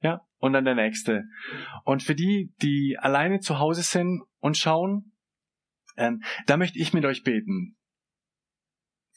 Ja, 0.00 0.20
und 0.38 0.52
dann 0.52 0.64
der 0.64 0.74
nächste. 0.74 1.24
Und 1.84 2.02
für 2.02 2.14
die, 2.14 2.54
die 2.62 2.96
alleine 2.98 3.40
zu 3.40 3.58
Hause 3.58 3.82
sind 3.82 4.22
und 4.38 4.56
schauen, 4.56 5.16
ähm, 5.96 6.22
da 6.46 6.56
möchte 6.56 6.78
ich 6.78 6.92
mit 6.92 7.04
euch 7.04 7.22
beten. 7.22 7.76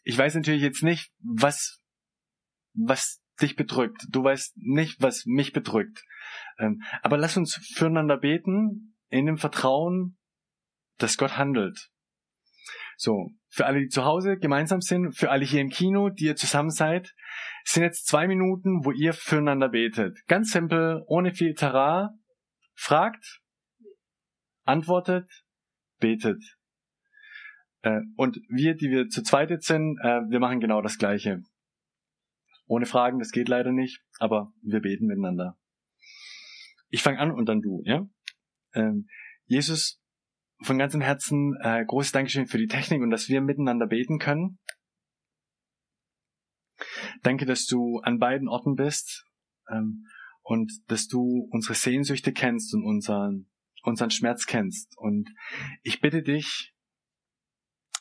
Ich 0.03 0.17
weiß 0.17 0.35
natürlich 0.35 0.61
jetzt 0.61 0.83
nicht, 0.83 1.11
was, 1.19 1.81
was 2.73 3.21
dich 3.41 3.55
bedrückt. 3.55 4.05
Du 4.09 4.23
weißt 4.23 4.57
nicht, 4.57 5.01
was 5.01 5.25
mich 5.25 5.53
bedrückt. 5.53 6.03
Ähm, 6.57 6.81
aber 7.01 7.17
lass 7.17 7.37
uns 7.37 7.55
füreinander 7.75 8.17
beten, 8.17 8.95
in 9.09 9.25
dem 9.25 9.37
Vertrauen, 9.37 10.17
dass 10.97 11.17
Gott 11.17 11.37
handelt. 11.37 11.89
So, 12.97 13.31
für 13.47 13.65
alle, 13.65 13.79
die 13.79 13.87
zu 13.87 14.03
Hause 14.03 14.37
gemeinsam 14.37 14.81
sind, 14.81 15.15
für 15.17 15.31
alle 15.31 15.45
hier 15.45 15.61
im 15.61 15.69
Kino, 15.69 16.09
die 16.09 16.25
ihr 16.25 16.35
zusammen 16.35 16.69
seid, 16.69 17.13
sind 17.63 17.83
jetzt 17.83 18.07
zwei 18.07 18.27
Minuten, 18.27 18.83
wo 18.83 18.91
ihr 18.91 19.13
füreinander 19.13 19.69
betet. 19.69 20.17
Ganz 20.27 20.51
simpel, 20.51 21.03
ohne 21.07 21.33
viel 21.33 21.53
Tara. 21.53 22.11
Fragt, 22.75 23.41
antwortet, 24.65 25.29
betet. 25.99 26.43
Äh, 27.81 28.01
und 28.15 28.37
wir, 28.49 28.75
die 28.75 28.89
wir 28.89 29.07
zu 29.07 29.23
zweit 29.23 29.49
jetzt 29.49 29.67
sind, 29.67 29.97
äh, 30.01 30.21
wir 30.29 30.39
machen 30.39 30.59
genau 30.59 30.81
das 30.81 30.97
Gleiche. 30.97 31.41
Ohne 32.69 32.85
Fragen, 32.85 33.17
das 33.17 33.31
geht 33.31 33.49
leider 33.49 33.71
nicht, 33.71 34.03
aber 34.19 34.53
wir 34.61 34.79
beten 34.79 35.07
miteinander. 35.07 35.57
Ich 36.89 37.01
fange 37.01 37.17
an 37.17 37.31
und 37.31 37.47
dann 37.47 37.61
du, 37.61 37.81
ja? 37.83 38.07
Ähm, 38.75 39.07
Jesus, 39.45 39.99
von 40.61 40.77
ganzem 40.77 41.01
Herzen 41.01 41.57
äh, 41.63 41.83
großes 41.83 42.11
Dankeschön 42.11 42.45
für 42.45 42.59
die 42.59 42.67
Technik 42.67 43.01
und 43.01 43.09
dass 43.09 43.27
wir 43.27 43.41
miteinander 43.41 43.87
beten 43.87 44.19
können. 44.19 44.59
Danke, 47.23 47.47
dass 47.47 47.65
du 47.65 48.01
an 48.01 48.19
beiden 48.19 48.47
Orten 48.47 48.75
bist 48.75 49.25
ähm, 49.71 50.05
und 50.43 50.71
dass 50.89 51.07
du 51.07 51.47
unsere 51.49 51.73
Sehnsüchte 51.73 52.33
kennst 52.33 52.75
und 52.75 52.83
unseren, 52.83 53.49
unseren 53.81 54.11
Schmerz 54.11 54.45
kennst. 54.45 54.95
Und 54.95 55.27
ich 55.81 56.01
bitte 56.01 56.21
dich, 56.21 56.75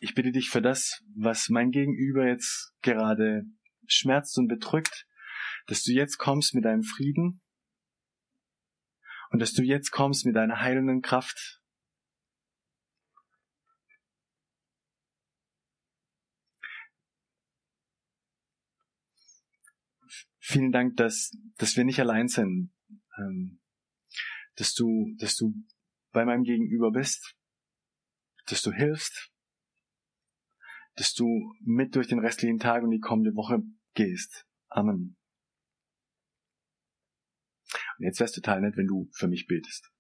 ich 0.00 0.14
bitte 0.14 0.31
dich 0.31 0.50
für 0.50 0.61
das, 0.61 1.02
was 1.16 1.48
mein 1.48 1.70
Gegenüber 1.70 2.28
jetzt 2.28 2.74
gerade 2.83 3.44
schmerzt 3.88 4.38
und 4.38 4.48
bedrückt, 4.48 5.07
dass 5.66 5.83
du 5.83 5.92
jetzt 5.92 6.18
kommst 6.18 6.55
mit 6.55 6.64
deinem 6.64 6.83
Frieden 6.83 7.40
und 9.31 9.40
dass 9.40 9.53
du 9.53 9.62
jetzt 9.62 9.90
kommst 9.90 10.24
mit 10.24 10.37
deiner 10.37 10.61
heilenden 10.61 11.03
Kraft. 11.03 11.61
Vielen 20.38 20.72
Dank, 20.72 20.96
dass, 20.96 21.37
dass 21.59 21.77
wir 21.77 21.85
nicht 21.85 22.01
allein 22.01 22.29
sind, 22.29 22.72
ähm, 23.18 23.61
dass 24.57 24.72
du, 24.72 25.14
dass 25.18 25.37
du 25.37 25.53
bei 26.11 26.24
meinem 26.24 26.42
Gegenüber 26.42 26.90
bist, 26.90 27.37
dass 28.46 28.62
du 28.62 28.72
hilfst, 28.72 29.31
dass 30.94 31.12
du 31.12 31.55
mit 31.61 31.94
durch 31.94 32.09
den 32.09 32.18
restlichen 32.18 32.59
Tag 32.59 32.83
und 32.83 32.90
die 32.90 32.98
kommende 32.98 33.35
Woche 33.35 33.62
gehst. 33.99 34.47
Amen. 34.69 35.17
Und 37.99 38.05
jetzt 38.05 38.21
wär's 38.21 38.33
total 38.33 38.61
nett, 38.61 38.77
wenn 38.77 38.87
du 38.87 39.09
für 39.13 39.27
mich 39.27 39.47
betest. 39.47 39.91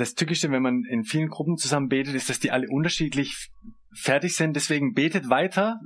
Das 0.00 0.14
Tückische, 0.14 0.50
wenn 0.50 0.62
man 0.62 0.84
in 0.84 1.04
vielen 1.04 1.28
Gruppen 1.28 1.56
zusammen 1.56 1.88
betet, 1.88 2.14
ist, 2.14 2.30
dass 2.30 2.40
die 2.40 2.50
alle 2.50 2.68
unterschiedlich 2.68 3.50
fertig 3.92 4.34
sind. 4.34 4.54
Deswegen 4.56 4.94
betet 4.94 5.28
weiter 5.28 5.80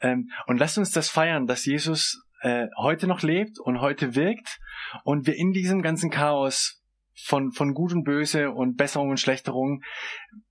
ähm, 0.00 0.30
und 0.46 0.58
lasst 0.58 0.78
uns 0.78 0.90
das 0.90 1.08
feiern, 1.08 1.46
dass 1.46 1.66
Jesus 1.66 2.22
äh, 2.40 2.66
heute 2.76 3.06
noch 3.06 3.22
lebt 3.22 3.58
und 3.60 3.80
heute 3.80 4.14
wirkt 4.14 4.58
und 5.04 5.26
wir 5.26 5.36
in 5.36 5.52
diesem 5.52 5.82
ganzen 5.82 6.10
Chaos 6.10 6.82
von, 7.14 7.52
von 7.52 7.74
Gut 7.74 7.92
und 7.92 8.04
Böse 8.04 8.50
und 8.50 8.76
Besserung 8.76 9.10
und 9.10 9.20
Schlechterung 9.20 9.82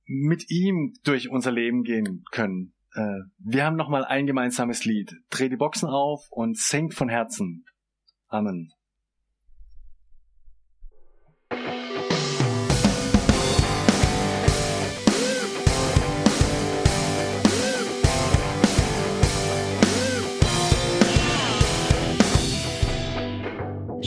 mit 0.05 0.49
ihm 0.49 0.93
durch 1.03 1.29
unser 1.29 1.51
Leben 1.51 1.83
gehen 1.83 2.23
können. 2.31 2.73
Äh, 2.93 3.21
wir 3.39 3.65
haben 3.65 3.75
nochmal 3.75 4.05
ein 4.05 4.25
gemeinsames 4.25 4.85
Lied. 4.85 5.11
Dreh 5.29 5.49
die 5.49 5.57
Boxen 5.57 5.89
auf 5.89 6.27
und 6.29 6.57
singt 6.57 6.93
von 6.93 7.09
Herzen. 7.09 7.65
Amen. 8.27 8.71